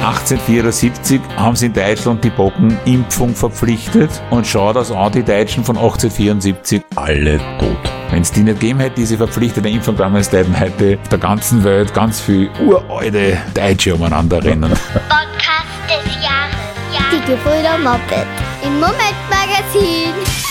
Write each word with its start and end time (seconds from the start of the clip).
1874 0.00 1.20
haben 1.36 1.56
sie 1.56 1.66
in 1.66 1.74
Deutschland 1.74 2.24
die 2.24 2.30
Bockenimpfung 2.30 3.34
verpflichtet 3.34 4.10
und 4.30 4.46
schau 4.46 4.72
das 4.72 4.90
an, 4.90 5.12
die 5.12 5.22
Deutschen 5.22 5.62
von 5.62 5.76
1874 5.76 6.82
alle 6.96 7.38
tot. 7.58 7.76
Wenn 8.10 8.22
es 8.22 8.32
die 8.32 8.40
nicht 8.40 8.60
gegeben 8.60 8.80
hätte, 8.80 8.96
diese 8.96 9.18
verpflichtete 9.18 9.68
Impfung 9.68 9.96
damals, 9.96 10.32
hätten 10.32 10.58
heute 10.58 10.98
auf 11.02 11.08
der 11.08 11.18
ganzen 11.18 11.62
Welt 11.64 11.92
ganz 11.92 12.18
viel 12.18 12.50
uralte 12.60 13.36
Deutsche 13.54 13.94
umeinander 13.94 14.42
rennen. 14.42 14.70
Podcast 14.70 15.76
des 15.86 16.14
Jahres. 16.14 16.56
Ja. 16.92 17.04
Die 17.12 17.30
Gebrüder 17.30 17.78
Moped 17.78 18.26
im 18.64 18.74
Momentmagazin. 18.80 20.49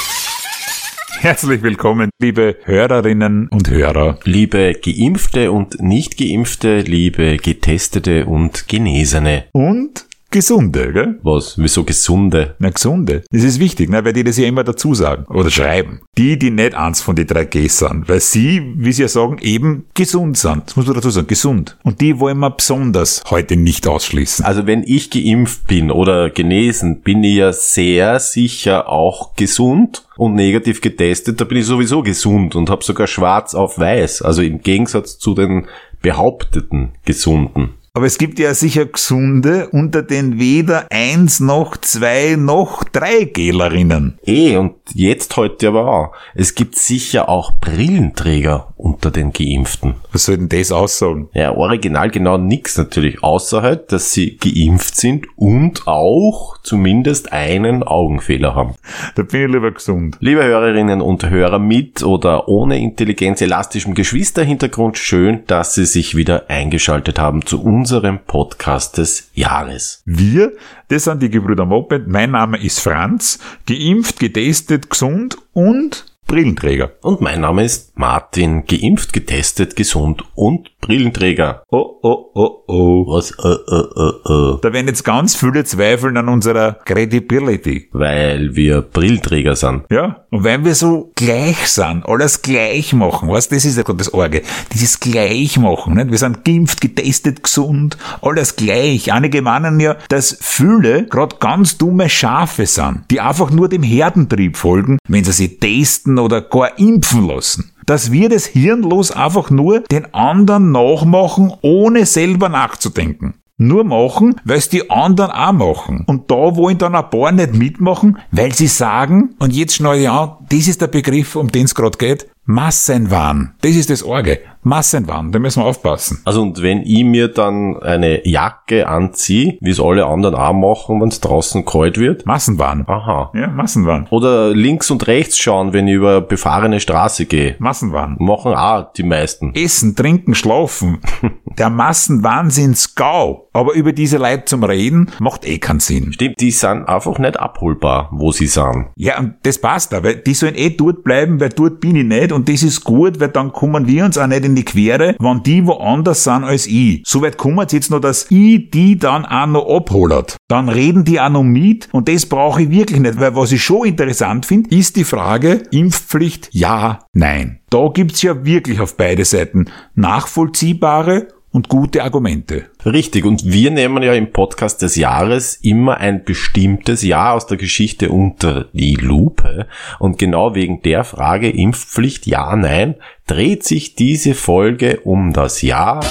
Herzlich 1.21 1.61
willkommen, 1.63 2.11
liebe 2.21 2.55
Hörerinnen 2.63 3.49
und 3.49 3.69
Hörer. 3.69 4.19
Liebe 4.23 4.73
Geimpfte 4.81 5.51
und 5.51 5.81
Nicht-Geimpfte, 5.81 6.79
liebe 6.79 7.35
Getestete 7.35 8.25
und 8.25 8.69
Genesene. 8.69 9.43
Und 9.51 10.05
Gesunde, 10.31 10.93
gell? 10.93 11.19
Was? 11.23 11.57
Wieso 11.57 11.83
gesunde? 11.83 12.53
Na, 12.59 12.69
gesunde. 12.69 13.23
Das 13.31 13.43
ist 13.43 13.59
wichtig, 13.59 13.89
ne? 13.89 14.05
weil 14.05 14.13
die 14.13 14.23
das 14.23 14.37
ja 14.37 14.45
immer 14.45 14.63
dazu 14.63 14.93
sagen 14.93 15.25
oder 15.25 15.49
schreiben. 15.49 16.01
Die, 16.19 16.37
die 16.37 16.51
nicht 16.51 16.75
eins 16.75 17.01
von 17.01 17.15
den 17.15 17.25
drei 17.25 17.45
Gs 17.45 17.79
sind. 17.79 18.07
Weil 18.07 18.19
sie, 18.19 18.61
wie 18.75 18.91
sie 18.91 19.01
ja 19.01 19.07
sagen, 19.07 19.39
eben 19.41 19.87
gesund 19.95 20.37
sind. 20.37 20.67
Das 20.67 20.75
muss 20.75 20.85
man 20.85 20.93
dazu 20.93 21.09
sagen, 21.09 21.25
gesund. 21.25 21.77
Und 21.81 21.99
die 21.99 22.19
wollen 22.19 22.37
wir 22.37 22.51
besonders 22.51 23.23
heute 23.31 23.55
nicht 23.55 23.87
ausschließen. 23.87 24.45
Also 24.45 24.67
wenn 24.67 24.83
ich 24.83 25.09
geimpft 25.09 25.65
bin 25.65 25.89
oder 25.89 26.29
genesen, 26.29 27.01
bin 27.01 27.23
ich 27.23 27.37
ja 27.37 27.51
sehr 27.51 28.19
sicher 28.19 28.87
auch 28.87 29.33
gesund 29.33 30.05
und 30.15 30.35
negativ 30.35 30.81
getestet. 30.81 31.41
Da 31.41 31.45
bin 31.45 31.57
ich 31.57 31.65
sowieso 31.65 32.03
gesund 32.03 32.55
und 32.55 32.69
habe 32.69 32.83
sogar 32.83 33.07
schwarz 33.07 33.55
auf 33.55 33.79
weiß. 33.79 34.21
Also 34.21 34.43
im 34.43 34.61
Gegensatz 34.61 35.17
zu 35.17 35.33
den 35.33 35.65
behaupteten 36.03 36.91
Gesunden. 37.03 37.78
Aber 37.99 38.05
es 38.05 38.17
gibt 38.17 38.39
ja 38.39 38.53
sicher 38.53 38.85
Gesunde, 38.85 39.67
unter 39.73 40.03
den 40.03 40.39
weder 40.39 40.87
eins 40.89 41.41
noch 41.41 41.75
zwei 41.75 42.37
noch 42.39 42.85
drei 42.85 43.25
Gelerinnen. 43.25 44.17
Eh, 44.25 44.55
und 44.55 44.75
jetzt 44.93 45.35
heute 45.35 45.67
aber 45.67 45.85
auch. 45.85 46.11
Es 46.33 46.55
gibt 46.55 46.77
sicher 46.77 47.27
auch 47.27 47.59
Brillenträger 47.59 48.73
unter 48.77 49.11
den 49.11 49.33
Geimpften. 49.33 49.95
Was 50.13 50.23
soll 50.23 50.37
denn 50.37 50.47
das 50.47 50.71
aussagen? 50.71 51.27
Ja, 51.33 51.53
original 51.53 52.09
genau 52.09 52.37
nix 52.37 52.77
natürlich, 52.77 53.21
außer 53.21 53.61
halt, 53.63 53.91
dass 53.91 54.13
sie 54.13 54.37
geimpft 54.37 54.95
sind 54.95 55.27
und 55.35 55.85
auch 55.85 56.55
zumindest 56.63 57.33
einen 57.33 57.83
Augenfehler 57.83 58.55
haben. 58.55 58.75
Da 59.15 59.23
bin 59.23 59.41
ich 59.41 59.51
lieber 59.51 59.71
gesund. 59.71 60.15
Liebe 60.21 60.45
Hörerinnen 60.45 61.01
und 61.01 61.29
Hörer 61.29 61.59
mit 61.59 62.01
oder 62.01 62.47
ohne 62.47 62.79
Intelligenz, 62.79 63.41
elastischem 63.41 63.93
Geschwisterhintergrund, 63.93 64.97
schön, 64.97 65.43
dass 65.47 65.75
Sie 65.75 65.85
sich 65.85 66.15
wieder 66.15 66.49
eingeschaltet 66.49 67.19
haben 67.19 67.45
zu 67.45 67.61
unserem 67.89 68.19
Podcast 68.19 68.99
des 68.99 69.31
Jahres. 69.33 70.03
Wir, 70.05 70.53
das 70.89 71.05
sind 71.05 71.23
die 71.23 71.29
Gebrüder 71.31 71.65
Moped. 71.65 72.07
Mein 72.07 72.31
Name 72.31 72.61
ist 72.61 72.81
Franz. 72.81 73.39
Geimpft, 73.65 74.19
getestet, 74.19 74.91
gesund 74.91 75.39
und 75.53 76.05
Brillenträger. 76.27 76.91
Und 77.01 77.19
mein 77.19 77.41
Name 77.41 77.63
ist 77.63 77.97
Martin, 77.97 78.65
geimpft, 78.67 79.11
getestet, 79.11 79.75
gesund 79.75 80.23
und 80.35 80.69
Brillenträger. 80.81 81.63
Oh, 81.69 81.99
oh, 82.01 82.31
oh, 82.33 82.63
oh. 82.67 83.05
Was? 83.07 83.31
Äh, 83.31 83.47
äh, 83.47 83.83
äh, 83.95 84.55
äh. 84.55 84.59
Da 84.61 84.73
werden 84.73 84.87
jetzt 84.87 85.03
ganz 85.03 85.35
viele 85.35 85.63
zweifeln 85.63 86.17
an 86.17 86.29
unserer 86.29 86.73
Credibility. 86.85 87.89
Weil 87.91 88.55
wir 88.55 88.81
Brillenträger 88.81 89.55
sind. 89.55 89.83
Ja, 89.91 90.25
und 90.31 90.43
weil 90.43 90.63
wir 90.63 90.75
so 90.75 91.11
gleich 91.15 91.67
sind, 91.67 92.05
alles 92.05 92.41
gleich 92.41 92.93
machen, 92.93 93.29
weißt, 93.29 93.51
das 93.51 93.65
ist 93.65 93.77
ja 93.77 93.83
gerade 93.83 93.97
das 93.97 94.13
Orge. 94.13 94.41
Dieses 94.73 94.99
gleich 94.99 95.57
machen, 95.57 95.95
nicht? 95.95 96.11
Wir 96.11 96.17
sind 96.17 96.45
geimpft, 96.45 96.81
getestet, 96.81 97.43
gesund, 97.43 97.97
alles 98.21 98.55
gleich. 98.55 99.11
Einige 99.11 99.41
meinen 99.41 99.79
ja, 99.79 99.95
dass 100.09 100.37
viele 100.39 101.05
gerade 101.07 101.35
ganz 101.39 101.77
dumme 101.77 102.09
Schafe 102.09 102.65
sind, 102.65 103.05
die 103.11 103.19
einfach 103.19 103.51
nur 103.51 103.69
dem 103.69 103.83
Herdentrieb 103.83 104.55
folgen, 104.55 104.97
wenn 105.07 105.23
sie 105.23 105.31
sich 105.31 105.59
testen 105.59 106.19
oder 106.19 106.41
gar 106.41 106.77
impfen 106.79 107.27
lassen 107.27 107.71
dass 107.89 108.11
wir 108.11 108.29
das 108.29 108.45
hirnlos 108.45 109.09
einfach 109.09 109.49
nur 109.49 109.79
den 109.79 110.13
anderen 110.13 110.71
nachmachen, 110.71 111.53
ohne 111.63 112.05
selber 112.05 112.47
nachzudenken. 112.47 113.33
Nur 113.57 113.83
machen, 113.83 114.35
weil 114.45 114.59
es 114.59 114.69
die 114.69 114.91
anderen 114.91 115.31
auch 115.31 115.53
machen. 115.53 116.03
Und 116.05 116.29
da 116.29 116.55
wollen 116.55 116.77
dann 116.77 116.93
ein 116.93 117.09
paar 117.09 117.31
nicht 117.31 117.55
mitmachen, 117.55 118.19
weil 118.29 118.53
sie 118.53 118.67
sagen, 118.67 119.33
und 119.39 119.53
jetzt 119.53 119.73
schnell 119.73 119.99
ja, 120.01 120.37
das 120.49 120.67
ist 120.67 120.81
der 120.81 120.87
Begriff, 120.87 121.35
um 121.35 121.51
den 121.51 121.65
es 121.65 121.73
gerade 121.73 121.97
geht, 121.97 122.29
Massenwahn. 122.45 123.55
Das 123.61 123.71
ist 123.71 123.89
das 123.89 124.03
Orge. 124.03 124.39
Massenwahn, 124.61 125.31
da 125.31 125.39
müssen 125.39 125.63
wir 125.63 125.67
aufpassen. 125.67 126.21
Also 126.25 126.41
und 126.41 126.61
wenn 126.61 126.81
ich 126.81 127.03
mir 127.05 127.29
dann 127.29 127.81
eine 127.81 128.27
Jacke 128.27 128.87
anziehe, 128.87 129.57
wie 129.61 129.69
es 129.69 129.79
alle 129.79 130.05
anderen 130.05 130.35
auch 130.35 130.53
machen, 130.53 131.01
wenn 131.01 131.07
es 131.07 131.21
draußen 131.21 131.65
kalt 131.65 131.97
wird. 131.97 132.25
Massenwahn. 132.25 132.83
Aha. 132.87 133.31
Ja, 133.33 133.47
Massenwahn. 133.47 134.07
Oder 134.09 134.53
links 134.53 134.91
und 134.91 135.07
rechts 135.07 135.37
schauen, 135.37 135.71
wenn 135.73 135.87
ich 135.87 135.95
über 135.95 136.21
befahrene 136.21 136.79
Straße 136.79 137.25
gehe. 137.25 137.55
Massenwahn. 137.59 138.17
Machen 138.19 138.53
auch 138.53 138.91
die 138.93 139.03
meisten. 139.03 139.53
Essen, 139.55 139.95
trinken, 139.95 140.35
schlafen. 140.35 140.99
Der 141.57 141.69
Massenwahnsinnsgau. 141.69 143.49
Aber 143.53 143.73
über 143.73 143.91
diese 143.91 144.17
Leute 144.17 144.45
zum 144.45 144.63
Reden 144.63 145.11
macht 145.19 145.45
eh 145.45 145.57
keinen 145.57 145.79
Sinn. 145.79 146.13
Stimmt, 146.13 146.39
die 146.39 146.51
sind 146.51 146.85
einfach 146.87 147.17
nicht 147.17 147.39
abholbar, 147.39 148.09
wo 148.11 148.31
sie 148.31 148.47
sind. 148.47 148.87
Ja, 148.95 149.19
und 149.19 149.35
das 149.43 149.59
passt 149.59 149.91
da, 149.91 150.03
weil 150.03 150.17
die 150.17 150.33
sollen 150.33 150.55
eh 150.55 150.69
dort 150.69 151.03
bleiben, 151.03 151.39
weil 151.39 151.49
dort 151.49 151.79
bin 151.79 151.95
ich 151.95 152.05
nicht 152.05 152.31
und 152.31 152.47
das 152.47 152.63
ist 152.63 152.83
gut, 152.83 153.19
weil 153.19 153.29
dann 153.29 153.51
kommen 153.51 153.87
wir 153.87 154.05
uns 154.05 154.17
auch 154.17 154.27
nicht 154.27 154.45
in 154.45 154.48
die 154.55 154.65
Quere, 154.65 155.15
wenn 155.19 155.43
die 155.43 155.65
woanders 155.65 156.23
sind 156.23 156.43
als 156.43 156.67
ich. 156.67 157.03
Soweit 157.05 157.37
sie 157.69 157.75
jetzt 157.75 157.91
noch, 157.91 157.99
dass 157.99 158.27
ich 158.29 158.69
die 158.71 158.97
dann 158.97 159.25
auch 159.25 159.47
noch 159.47 159.69
abholert. 159.69 160.37
Dann 160.47 160.69
reden 160.69 161.05
die 161.05 161.19
auch 161.19 161.29
noch 161.29 161.43
mit 161.43 161.89
und 161.91 162.07
das 162.07 162.25
brauche 162.25 162.63
ich 162.63 162.69
wirklich 162.69 162.99
nicht, 162.99 163.19
weil 163.19 163.35
was 163.35 163.51
ich 163.51 163.63
schon 163.63 163.87
interessant 163.87 164.45
finde, 164.45 164.75
ist 164.75 164.95
die 164.95 165.03
Frage, 165.03 165.63
Impfpflicht 165.71 166.49
ja, 166.51 166.99
nein. 167.13 167.59
Da 167.69 167.89
gibt's 167.93 168.21
ja 168.21 168.45
wirklich 168.45 168.79
auf 168.79 168.97
beide 168.97 169.25
Seiten 169.25 169.65
nachvollziehbare 169.95 171.27
und 171.51 171.69
gute 171.69 172.03
Argumente. 172.03 172.65
Richtig, 172.85 173.25
und 173.25 173.45
wir 173.45 173.71
nehmen 173.71 174.03
ja 174.03 174.13
im 174.13 174.31
Podcast 174.31 174.81
des 174.81 174.95
Jahres 174.95 175.55
immer 175.55 175.97
ein 175.97 176.23
bestimmtes 176.23 177.01
Jahr 177.01 177.33
aus 177.33 177.47
der 177.47 177.57
Geschichte 177.57 178.09
unter 178.09 178.65
die 178.73 178.95
Lupe. 178.95 179.67
Und 179.99 180.17
genau 180.17 180.55
wegen 180.55 180.81
der 180.81 181.03
Frage 181.03 181.49
Impfpflicht 181.49 182.27
ja, 182.27 182.55
nein, 182.55 182.95
dreht 183.27 183.63
sich 183.63 183.95
diese 183.95 184.35
Folge 184.35 184.99
um 185.01 185.33
das 185.33 185.61
Jahr 185.61 186.01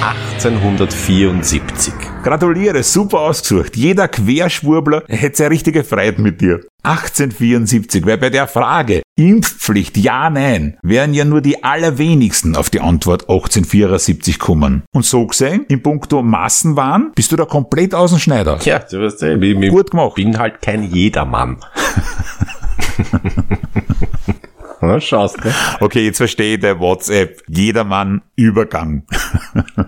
1874. 0.00 1.92
Gratuliere, 2.22 2.82
super 2.82 3.20
ausgesucht. 3.20 3.76
Jeder 3.76 4.08
Querschwurbler 4.08 5.04
hätte 5.08 5.36
sehr 5.36 5.50
richtige 5.50 5.84
Freude 5.84 6.20
mit 6.20 6.40
dir. 6.40 6.60
1874, 6.86 8.06
weil 8.06 8.18
bei 8.18 8.30
der 8.30 8.46
Frage 8.46 9.02
Impfpflicht, 9.16 9.96
ja, 9.96 10.30
nein, 10.30 10.78
wären 10.82 11.14
ja 11.14 11.24
nur 11.24 11.40
die 11.40 11.64
allerwenigsten 11.64 12.54
auf 12.54 12.70
die 12.70 12.80
Antwort 12.80 13.22
1874 13.22 14.38
kommen. 14.38 14.84
Und 14.92 15.04
so 15.04 15.26
gesehen, 15.26 15.64
in 15.68 15.82
puncto 15.82 16.22
Massenwahn, 16.22 17.10
bist 17.14 17.32
du 17.32 17.36
da 17.36 17.44
komplett 17.44 17.94
außenschneider. 17.94 18.60
Ja, 18.62 18.78
du 18.78 18.98
ja, 18.98 19.34
ich, 19.34 19.42
ich 19.42 19.70
Gut 19.70 19.90
gemacht. 19.90 20.14
bin 20.14 20.38
halt 20.38 20.62
kein 20.62 20.84
Jedermann. 20.84 21.56
Na, 24.80 25.00
schaust, 25.00 25.44
ne? 25.44 25.52
Okay, 25.80 26.04
jetzt 26.04 26.18
verstehe 26.18 26.54
ich 26.54 26.60
der 26.60 26.78
WhatsApp. 26.78 27.42
Jedermann 27.48 28.22
Übergang. 28.36 29.04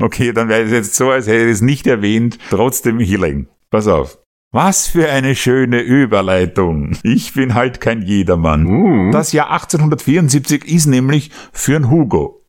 okay, 0.00 0.32
dann 0.32 0.48
wäre 0.48 0.62
es 0.62 0.72
jetzt 0.72 0.96
so, 0.96 1.10
als 1.10 1.26
hätte 1.26 1.46
ich 1.46 1.52
es 1.52 1.60
nicht 1.62 1.86
erwähnt, 1.86 2.38
trotzdem 2.50 2.98
Healing. 2.98 3.46
Pass 3.70 3.86
auf. 3.86 4.18
Was 4.50 4.86
für 4.86 5.10
eine 5.10 5.34
schöne 5.34 5.80
Überleitung. 5.80 6.96
Ich 7.02 7.34
bin 7.34 7.54
halt 7.54 7.82
kein 7.82 8.00
Jedermann. 8.02 8.64
Mhm. 8.64 9.12
Das 9.12 9.32
Jahr 9.32 9.50
1874 9.50 10.64
ist 10.66 10.86
nämlich 10.86 11.30
für 11.52 11.76
einen 11.76 11.90
Hugo. 11.90 12.46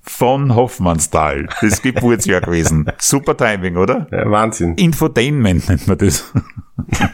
Von 0.00 0.54
Hoffmannsthal. 0.54 1.48
Das 1.60 1.82
Geburtsjahr 1.82 2.40
gewesen. 2.42 2.90
Super 2.98 3.36
Timing, 3.36 3.76
oder? 3.76 4.08
Ja, 4.10 4.30
Wahnsinn. 4.30 4.74
Infotainment 4.76 5.68
nennt 5.68 5.86
man 5.86 5.98
das. 5.98 6.32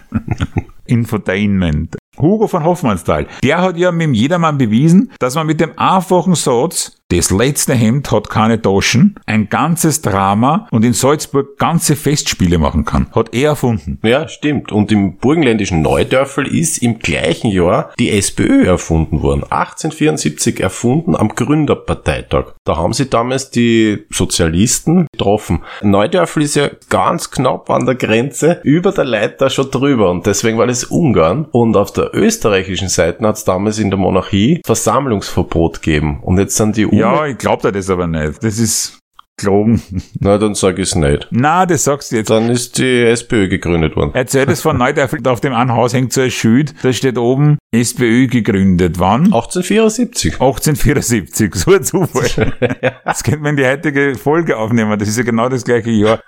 Infotainment. 0.87 1.97
Hugo 2.17 2.49
von 2.49 2.65
Hoffmannsthal, 2.65 3.27
der 3.45 3.61
hat 3.61 3.77
ja 3.77 3.93
mit 3.93 4.03
dem 4.03 4.15
Jedermann 4.15 4.59
bewiesen, 4.59 5.13
dass 5.21 5.35
man 5.35 5.47
mit 5.47 5.61
dem 5.61 5.79
einfachen 5.79 6.35
Satz, 6.35 6.98
das 7.11 7.31
letzte 7.31 7.73
Hemd 7.73 8.11
hat 8.11 8.29
keine 8.29 8.61
Taschen, 8.61 9.15
ein 9.25 9.49
ganzes 9.49 10.03
Drama 10.03 10.69
und 10.71 10.85
in 10.85 10.93
Salzburg 10.93 11.57
ganze 11.57 11.97
Festspiele 11.97 12.59
machen 12.59 12.85
kann. 12.85 13.07
Hat 13.13 13.35
er 13.35 13.51
erfunden. 13.51 13.99
Ja, 14.03 14.29
stimmt. 14.29 14.73
Und 14.73 14.93
im 14.93 15.17
burgenländischen 15.17 15.81
Neudörfel 15.81 16.47
ist 16.47 16.83
im 16.83 16.99
gleichen 16.99 17.51
Jahr 17.51 17.95
die 17.99 18.11
SPÖ 18.11 18.67
erfunden 18.67 19.23
worden. 19.23 19.45
1874 19.45 20.61
erfunden 20.61 21.17
am 21.17 21.31
Gründerparteitag. 21.31 22.53
Da 22.69 22.77
haben 22.77 22.93
sie 22.93 23.09
damals 23.09 23.51
die 23.51 24.05
Sozialisten 24.11 25.07
getroffen. 25.11 25.63
Neudörfel 25.81 26.43
ist 26.43 26.55
ja 26.55 26.69
ganz 26.91 27.31
knapp 27.31 27.71
an 27.71 27.87
der 27.87 27.95
Grenze, 27.95 28.61
über 28.63 28.93
der 28.93 29.07
Leiter 29.07 29.49
schon 29.49 29.71
drüber. 29.71 30.11
Und 30.11 30.27
deswegen 30.27 30.59
war 30.59 30.67
das 30.67 30.85
Ungarn. 30.85 31.47
Und 31.51 31.79
auf 31.79 31.95
der 31.95 32.15
österreichischen 32.15 32.91
Seite 32.91 33.27
hat 33.27 33.37
es 33.37 33.45
damals 33.45 33.79
in 33.79 33.89
der 33.89 33.99
Monarchie 33.99 34.61
Versammlungsverbot 34.67 35.81
gegeben. 35.81 36.21
Und 36.21 36.39
jetzt 36.39 36.57
sind 36.57 36.77
die 36.77 36.87
Ja, 36.95 37.25
ich 37.25 37.39
glaub 37.39 37.63
dir 37.63 37.73
das 37.73 37.89
aber 37.89 38.07
nicht. 38.07 38.45
Das 38.45 38.59
ist 38.59 38.98
gelogen. 39.39 39.83
Na, 40.21 40.39
dann 40.39 40.55
sag 40.55 40.79
ich's 40.79 40.95
nicht. 40.95 41.29
Na, 41.31 41.67
das 41.67 41.85
sagst 41.85 42.13
du 42.13 42.17
jetzt. 42.17 42.31
Dann 42.31 42.51
ist 42.51 42.79
die 42.79 43.03
SPÖ 43.03 43.49
gegründet 43.49 43.97
worden. 43.97 44.11
Erzähl 44.15 44.47
das 44.47 44.61
von 44.61 44.77
Neuteufel. 44.77 45.21
Auf 45.27 45.41
dem 45.41 45.55
einen 45.55 45.73
Haus 45.73 45.95
hängt 45.95 46.13
so 46.13 46.21
ein 46.21 46.31
Schild. 46.31 46.75
Da 46.83 46.93
steht 46.93 47.19
oben 47.19 47.59
SPÖ 47.73 48.27
gegründet. 48.27 48.99
Wann? 48.99 49.27
1874. 49.27 50.35
1874. 50.35 51.55
So 51.55 51.73
ein 51.73 51.83
Zufall. 51.83 52.53
Das 53.05 53.23
könnte 53.23 53.41
man 53.41 53.51
in 53.51 53.57
die 53.57 53.67
heutige 53.67 54.15
Folge 54.17 54.57
aufnehmen. 54.59 54.99
Das 54.99 55.09
ist 55.09 55.17
ja 55.17 55.23
genau 55.23 55.49
das 55.49 55.65
gleiche 55.65 55.91
Jahr. 55.91 56.21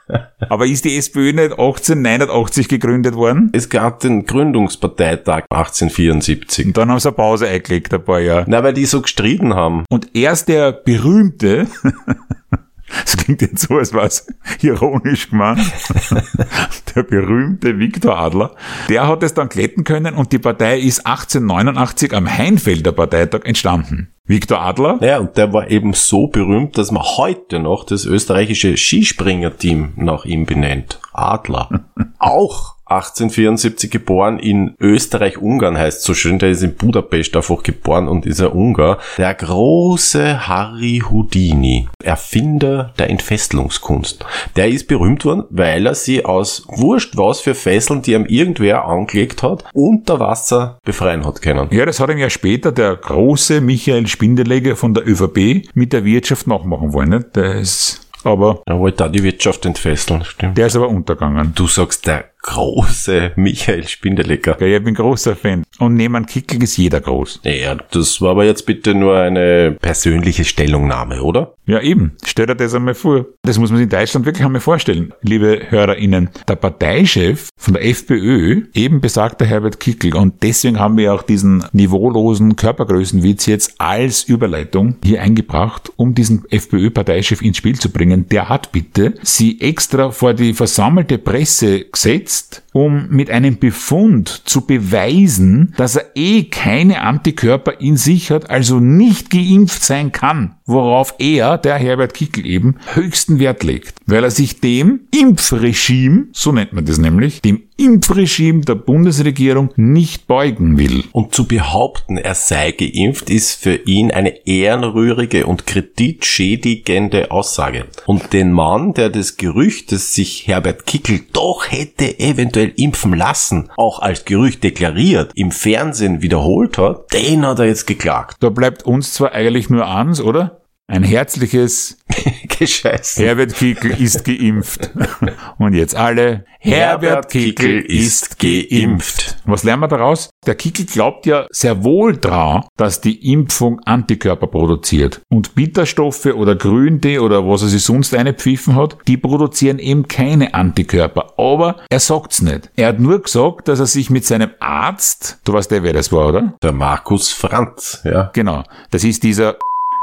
Aber 0.49 0.67
ist 0.67 0.85
die 0.85 0.97
SPÖ 0.97 1.33
nicht 1.33 1.53
1889 1.53 2.69
gegründet 2.69 3.15
worden? 3.15 3.51
Es 3.53 3.69
gab 3.69 4.01
den 4.01 4.25
Gründungsparteitag 4.25 5.45
1874. 5.51 6.67
Und 6.67 6.77
dann 6.77 6.91
haben 6.91 6.99
sie 6.99 7.09
eine 7.09 7.17
Pause 7.17 7.49
eingelegt, 7.49 7.93
ein 7.93 8.05
paar 8.05 8.21
Jahre. 8.21 8.45
Na, 8.49 8.63
weil 8.63 8.73
die 8.73 8.87
so 8.87 9.03
gestritten 9.03 9.55
haben. 9.55 9.85
Und 9.91 10.15
erst 10.15 10.49
der 10.49 10.73
berühmte, 10.73 11.67
das 13.05 13.17
klingt 13.17 13.43
jetzt 13.43 13.67
so, 13.69 13.77
als 13.77 13.93
war 13.95 14.05
es 14.05 14.27
ironisch 14.63 15.31
gemeint, 15.31 15.61
der 16.95 17.03
berühmte 17.03 17.79
Viktor 17.79 18.19
Adler, 18.19 18.55
der 18.89 19.07
hat 19.07 19.23
es 19.23 19.35
dann 19.35 19.49
glätten 19.49 19.85
können 19.85 20.15
und 20.15 20.33
die 20.33 20.39
Partei 20.39 20.79
ist 20.79 21.07
1889 21.07 22.15
am 22.15 22.29
Heinfelder 22.29 22.93
Parteitag 22.93 23.45
entstanden. 23.45 24.09
Viktor 24.25 24.61
Adler, 24.61 24.99
Ja, 25.03 25.19
und 25.19 25.37
der 25.37 25.53
war 25.53 25.71
eben 25.71 25.93
so 25.93 26.29
berühmt, 26.29 26.79
dass 26.79 26.93
man 26.93 27.03
heute 27.03 27.59
noch 27.59 27.85
das 27.85 28.05
österreichische 28.05 28.77
Skispringerteam 28.77 29.95
nach 29.97 30.25
ihm 30.25 30.47
benennt. 30.47 31.01
Adler. 31.13 31.87
Auch 32.19 32.77
1874 32.91 33.91
geboren 33.91 34.39
in 34.39 34.75
Österreich-Ungarn 34.81 35.79
heißt 35.79 36.03
so 36.03 36.15
schön. 36.15 36.39
Der 36.39 36.51
ist 36.51 36.63
in 36.63 36.75
Budapest 36.75 37.37
einfach 37.37 37.63
geboren 37.63 38.09
und 38.09 38.27
ist 38.27 38.41
ein 38.41 38.49
Ungar. 38.49 38.99
Der 39.17 39.35
große 39.35 40.49
Harry 40.49 41.03
Houdini, 41.09 41.89
Erfinder 42.03 42.93
der 42.99 43.11
Entfesselungskunst. 43.11 44.25
Der 44.57 44.69
ist 44.69 44.89
berühmt 44.89 45.25
worden, 45.25 45.45
weil 45.51 45.87
er 45.87 45.95
sie 45.95 46.25
aus 46.25 46.65
wurscht 46.69 47.17
was 47.17 47.41
für 47.41 47.55
Fesseln, 47.55 48.03
die 48.03 48.13
ihm 48.15 48.27
irgendwer 48.27 48.85
angelegt 48.87 49.43
hat, 49.43 49.65
unter 49.73 50.19
Wasser 50.21 50.79
befreien 50.85 51.25
hat 51.25 51.43
können. 51.43 51.69
ja, 51.71 51.87
das 51.87 52.01
hat 52.01 52.11
ihm 52.11 52.19
ja 52.19 52.31
später 52.31 52.73
der 52.73 52.97
große 52.97 53.61
Michael 53.61 54.07
Spindeleger 54.07 54.77
von 54.77 54.95
der 54.95 55.07
ÖVP 55.09 55.69
mit 55.75 55.93
der 55.93 56.05
Wirtschaft 56.05 56.47
nachmachen 56.47 56.93
wollen. 56.93 57.25
Der 57.35 57.55
ist 57.57 58.07
aber, 58.25 58.63
Er 58.67 58.79
wollte 58.79 58.99
da 58.99 59.09
die 59.09 59.23
Wirtschaft 59.23 59.65
entfesseln, 59.65 60.25
stimmt. 60.25 60.59
der 60.59 60.67
ist 60.67 60.77
aber 60.77 60.89
untergegangen. 60.89 61.53
Du 61.55 61.67
sagst 61.67 62.07
der 62.07 62.30
große 62.43 63.33
Michael 63.37 63.87
Spindelecker. 63.87 64.57
Ja, 64.61 64.79
ich 64.79 64.85
bin 64.85 64.95
großer 64.95 65.37
Fan. 65.37 65.65
Und 65.79 65.95
neben 65.95 66.27
Kickel 66.27 66.63
ist 66.63 66.77
jeder 66.77 67.01
groß. 67.01 67.41
Ja, 67.45 67.75
das 67.75 68.21
war 68.21 68.33
aber 68.33 68.45
jetzt 68.45 68.67
bitte 68.67 68.95
nur 68.95 69.19
eine 69.19 69.77
persönliche 69.81 70.45
Stellungnahme, 70.45 71.23
oder? 71.23 71.55
Ja, 71.67 71.81
eben. 71.81 72.17
Stell 72.25 72.47
dir 72.47 72.57
das 72.57 72.75
einmal 72.75 72.95
vor. 72.95 73.27
Das 73.43 73.59
muss 73.59 73.71
man 73.71 73.79
sich 73.79 73.85
in 73.85 73.91
Deutschland 73.91 74.27
wirklich 74.27 74.45
einmal 74.45 74.61
vorstellen, 74.61 75.13
liebe 75.23 75.63
HörerInnen. 75.69 76.31
Der 76.49 76.57
Parteichef 76.57 77.49
von 77.57 77.75
der 77.75 77.87
FPÖ, 77.87 78.65
eben 78.75 79.01
besagter 79.01 79.47
Herbert 79.47 79.81
Kickel, 79.81 80.15
und 80.17 80.43
deswegen 80.43 80.79
haben 80.79 80.97
wir 80.97 81.15
auch 81.15 81.23
diesen 81.23 81.65
niveaulosen 81.73 82.57
Körpergrößenwitz 82.57 83.47
jetzt 83.47 83.75
als 83.79 84.25
Überleitung 84.25 84.97
hier 85.05 85.23
eingebracht, 85.23 85.93
um 85.97 86.15
diesen 86.15 86.45
FPÖ-Parteichef 86.51 87.41
ins 87.41 87.59
Spiel 87.59 87.79
zu 87.79 87.91
bringen. 87.91 88.29
Der 88.29 88.49
hat 88.49 88.73
bitte 88.73 89.15
sie 89.23 89.61
extra 89.61 90.11
vor 90.11 90.35
die 90.35 90.55
versammelte 90.55 91.19
Presse 91.19 91.85
gesetzt, 91.85 92.30
jetzt. 92.31 92.63
Um 92.73 93.09
mit 93.09 93.31
einem 93.31 93.59
Befund 93.59 94.43
zu 94.45 94.67
beweisen, 94.67 95.75
dass 95.77 95.97
er 95.97 96.07
eh 96.15 96.45
keine 96.45 97.03
Antikörper 97.03 97.81
in 97.81 97.97
sich 97.97 98.31
hat, 98.31 98.51
also 98.51 98.81
nicht 98.81 99.31
geimpft 99.31 99.83
sein 99.83 100.13
kann, 100.13 100.57
worauf 100.67 101.15
er, 101.19 101.59
der 101.59 101.77
Herbert 101.77 102.15
Kickel 102.15 102.47
eben, 102.47 102.77
höchsten 102.95 103.39
Wert 103.39 103.63
legt, 103.63 103.95
weil 104.07 104.25
er 104.25 104.31
sich 104.31 104.61
dem 104.61 105.01
Impfregime, 105.11 106.29
so 106.33 106.53
nennt 106.53 106.73
man 106.73 106.85
das 106.85 106.99
nämlich, 106.99 107.43
dem 107.43 107.63
Impfregime 107.81 108.61
der 108.61 108.75
Bundesregierung 108.75 109.71
nicht 109.77 110.27
beugen 110.27 110.77
will. 110.77 111.05
Und 111.13 111.35
zu 111.35 111.49
behaupten, 111.49 112.19
er 112.19 112.35
sei 112.35 112.73
geimpft, 112.73 113.31
ist 113.31 113.63
für 113.63 113.75
ihn 113.75 114.11
eine 114.11 114.47
ehrenrührige 114.47 115.47
und 115.47 115.67
kreditschädigende 115.67 117.31
Aussage. 117.31 117.87
Und 118.05 118.35
den 118.35 118.53
Mann, 118.53 118.93
der 118.93 119.09
des 119.09 119.39
Gerüchtes 119.39 120.15
sich 120.15 120.47
Herbert 120.47 120.85
Kickel 120.85 121.21
doch 121.33 121.71
hätte 121.71 122.19
eventuell 122.19 122.60
impfen 122.69 123.15
lassen, 123.15 123.71
auch 123.77 124.01
als 124.01 124.25
Gerücht 124.25 124.63
deklariert, 124.65 125.33
im 125.35 125.51
Fernsehen 125.51 126.23
wiederholt 126.23 126.79
hat, 126.79 127.13
den 127.13 127.47
hat 127.47 127.59
er 127.59 127.67
jetzt 127.67 127.87
geklagt. 127.87 128.37
Da 128.41 128.51
bleibt 128.51 128.85
uns 128.85 129.15
zwar 129.15 129.33
eigentlich 129.33 129.71
nur 129.71 129.87
eins, 129.87 130.21
oder? 130.21 130.60
Ein 130.91 131.05
herzliches 131.05 131.99
Gescheißen. 132.59 133.25
Herbert 133.25 133.55
Kickel 133.55 133.93
ist 133.93 134.25
geimpft. 134.25 134.91
Und 135.59 135.75
jetzt 135.75 135.95
alle, 135.95 136.45
Herbert 136.59 137.31
Kickel 137.31 137.81
ist 137.83 138.41
geimpft. 138.41 139.37
Was 139.45 139.63
lernen 139.63 139.83
wir 139.83 139.89
daraus? 139.89 140.31
Der 140.47 140.57
Kickel 140.57 140.87
glaubt 140.87 141.27
ja 141.27 141.47
sehr 141.51 141.85
wohl 141.85 142.17
dran, 142.17 142.65
dass 142.77 143.01
die 143.01 143.33
Impfung 143.33 143.79
Antikörper 143.85 144.49
produziert. 144.49 145.21
Und 145.31 145.55
Bitterstoffe 145.55 146.27
oder 146.27 146.57
Grüntee 146.57 147.21
oder 147.21 147.47
was 147.47 147.63
er 147.63 147.69
sich 147.69 147.85
sonst 147.85 148.13
einpfiffen 148.13 148.75
hat, 148.75 148.99
die 149.07 149.17
produzieren 149.17 149.79
eben 149.79 150.09
keine 150.09 150.55
Antikörper. 150.55 151.35
Aber 151.39 151.77
er 151.89 152.01
sagt's 152.01 152.43
nicht. 152.43 152.69
Er 152.75 152.89
hat 152.89 152.99
nur 152.99 153.23
gesagt, 153.23 153.69
dass 153.69 153.79
er 153.79 153.87
sich 153.87 154.11
mit 154.11 154.27
seinem 154.27 154.51
Arzt, 154.59 155.39
du 155.45 155.53
weißt 155.53 155.71
ja, 155.71 155.85
wer 155.85 155.93
das 155.93 156.11
war, 156.11 156.31
oder? 156.31 156.55
Der 156.65 156.73
Markus 156.73 157.31
Franz, 157.31 158.01
ja. 158.05 158.31
Genau. 158.33 158.65
Das 158.91 159.05
ist 159.05 159.23
dieser, 159.23 159.57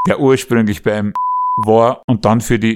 der 0.07 0.19
ursprünglich 0.19 0.83
beim 0.83 1.13
war 1.57 2.01
und 2.07 2.25
dann 2.25 2.41
für 2.41 2.59
die 2.59 2.75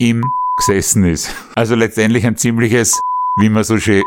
im 0.00 0.22
gesessen 0.56 1.04
ist. 1.04 1.34
Also 1.54 1.74
letztendlich 1.74 2.26
ein 2.26 2.36
ziemliches, 2.36 3.00
wie 3.38 3.48
man 3.48 3.64
so 3.64 3.78
schön 3.78 4.02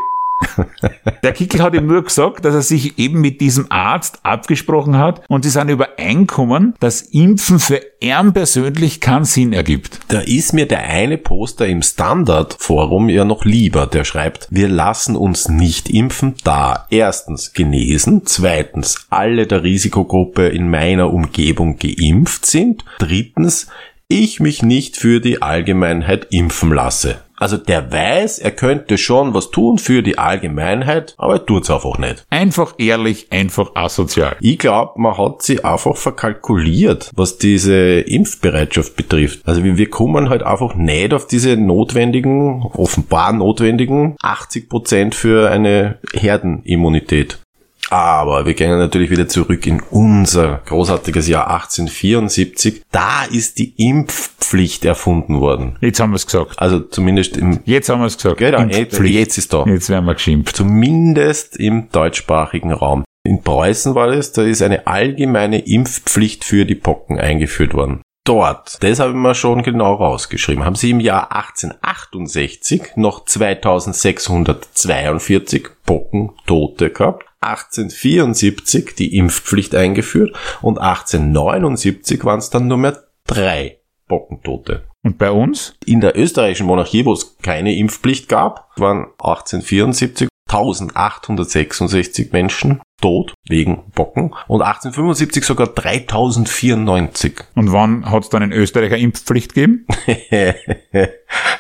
der 1.23 1.33
Kickel 1.33 1.61
hat 1.61 1.73
ihm 1.73 1.87
nur 1.87 2.03
gesagt, 2.03 2.45
dass 2.45 2.55
er 2.55 2.61
sich 2.61 2.97
eben 2.99 3.21
mit 3.21 3.41
diesem 3.41 3.71
Arzt 3.71 4.19
abgesprochen 4.23 4.97
hat 4.97 5.21
und 5.27 5.43
sie 5.43 5.49
sind 5.49 5.69
übereinkommen, 5.69 6.75
dass 6.79 7.01
Impfen 7.01 7.59
für 7.59 7.81
ihn 7.99 8.33
persönlich 8.33 9.01
keinen 9.01 9.25
Sinn 9.25 9.53
ergibt. 9.53 9.99
Da 10.09 10.19
ist 10.19 10.53
mir 10.53 10.67
der 10.67 10.83
eine 10.83 11.17
Poster 11.17 11.67
im 11.67 11.81
Standard-Forum 11.81 13.09
ja 13.09 13.25
noch 13.25 13.45
lieber, 13.45 13.87
der 13.87 14.03
schreibt, 14.03 14.47
wir 14.51 14.67
lassen 14.67 15.15
uns 15.15 15.49
nicht 15.49 15.89
impfen, 15.89 16.35
da 16.43 16.85
erstens 16.89 17.53
genesen, 17.53 18.21
zweitens 18.25 19.07
alle 19.09 19.47
der 19.47 19.63
Risikogruppe 19.63 20.47
in 20.47 20.69
meiner 20.69 21.11
Umgebung 21.13 21.77
geimpft 21.77 22.45
sind, 22.45 22.85
drittens 22.99 23.67
ich 24.07 24.39
mich 24.39 24.61
nicht 24.61 24.97
für 24.97 25.19
die 25.19 25.41
Allgemeinheit 25.41 26.27
impfen 26.31 26.71
lasse. 26.71 27.21
Also 27.37 27.57
der 27.57 27.91
weiß, 27.91 28.39
er 28.39 28.51
könnte 28.51 28.97
schon 28.97 29.33
was 29.33 29.51
tun 29.51 29.77
für 29.77 30.01
die 30.01 30.17
Allgemeinheit, 30.17 31.15
aber 31.17 31.33
er 31.33 31.45
tut's 31.45 31.69
einfach 31.69 31.97
nicht. 31.97 32.25
Einfach 32.29 32.75
ehrlich, 32.77 33.31
einfach 33.31 33.71
asozial. 33.75 34.37
Ich 34.39 34.57
glaube, 34.57 34.93
man 35.01 35.17
hat 35.17 35.41
sie 35.41 35.63
einfach 35.63 35.97
verkalkuliert, 35.97 37.11
was 37.13 37.37
diese 37.37 37.99
Impfbereitschaft 37.99 38.95
betrifft. 38.95 39.41
Also 39.43 39.63
wir, 39.65 39.77
wir 39.77 39.89
kommen 39.89 40.29
halt 40.29 40.43
einfach 40.43 40.75
nicht 40.75 41.13
auf 41.13 41.27
diese 41.27 41.57
notwendigen, 41.57 42.63
offenbar 42.63 43.33
notwendigen 43.33 44.15
80 44.21 44.69
Prozent 44.69 45.15
für 45.15 45.51
eine 45.51 45.99
Herdenimmunität. 46.13 47.39
Aber 47.89 48.45
wir 48.45 48.53
gehen 48.53 48.77
natürlich 48.77 49.11
wieder 49.11 49.27
zurück 49.27 49.65
in 49.67 49.81
unser 49.91 50.61
großartiges 50.65 51.27
Jahr 51.27 51.47
1874. 51.51 52.83
Da 52.91 53.23
ist 53.25 53.59
die 53.59 53.73
Impfpflicht 53.77 54.85
erfunden 54.85 55.39
worden. 55.39 55.77
Jetzt 55.81 55.99
haben 55.99 56.11
wir 56.11 56.15
es 56.15 56.25
gesagt. 56.25 56.59
Also 56.59 56.79
zumindest 56.79 57.37
im, 57.37 57.59
Jetzt 57.65 57.89
haben 57.89 57.99
wir 57.99 58.07
es 58.07 58.17
gesagt. 58.17 58.37
genau, 58.37 58.61
Impfpflicht. 58.61 59.13
jetzt 59.13 59.37
ist 59.37 59.53
da. 59.53 59.65
Jetzt 59.65 59.89
werden 59.89 60.05
wir 60.05 60.15
geschimpft. 60.15 60.55
Zumindest 60.55 61.57
im 61.57 61.89
deutschsprachigen 61.91 62.71
Raum. 62.71 63.03
In 63.23 63.41
Preußen 63.41 63.95
war 63.95 64.07
das, 64.07 64.31
da 64.33 64.43
ist 64.43 64.61
eine 64.61 64.87
allgemeine 64.87 65.59
Impfpflicht 65.59 66.43
für 66.43 66.65
die 66.65 66.75
Pocken 66.75 67.19
eingeführt 67.19 67.73
worden. 67.73 68.01
Dort, 68.23 68.81
das 68.83 68.99
habe 68.99 69.11
ich 69.11 69.15
mir 69.17 69.35
schon 69.35 69.61
genau 69.61 69.93
rausgeschrieben, 69.93 70.65
haben 70.65 70.75
sie 70.75 70.89
im 70.89 70.99
Jahr 70.99 71.31
1868 71.31 72.93
noch 72.95 73.25
2642 73.25 75.67
Pocken 75.85 76.31
Tote 76.47 76.89
gehabt, 76.89 77.23
1874 77.45 78.95
die 78.95 79.15
Impfpflicht 79.17 79.75
eingeführt 79.75 80.35
und 80.61 80.79
1879 80.79 82.23
waren 82.25 82.39
es 82.39 82.49
dann 82.49 82.67
nur 82.67 82.77
mehr 82.77 83.03
drei 83.25 83.79
Bockentote. 84.07 84.83
Und 85.03 85.17
bei 85.17 85.31
uns? 85.31 85.75
In 85.85 86.01
der 86.01 86.17
österreichischen 86.17 86.67
Monarchie, 86.67 87.05
wo 87.05 87.13
es 87.13 87.37
keine 87.37 87.75
Impfpflicht 87.75 88.27
gab, 88.27 88.71
waren 88.77 89.05
1874 89.19 90.27
1866 90.55 92.31
Menschen 92.31 92.81
tot 93.01 93.33
wegen 93.47 93.91
Bocken 93.93 94.33
und 94.47 94.61
1875 94.61 95.43
sogar 95.43 95.67
3094. 95.67 97.43
Und 97.55 97.71
wann 97.71 98.09
hat 98.09 98.23
es 98.23 98.29
dann 98.29 98.41
in 98.41 98.51
Österreich 98.51 98.93
eine 98.93 99.01
Impfpflicht 99.01 99.53
gegeben? 99.53 99.85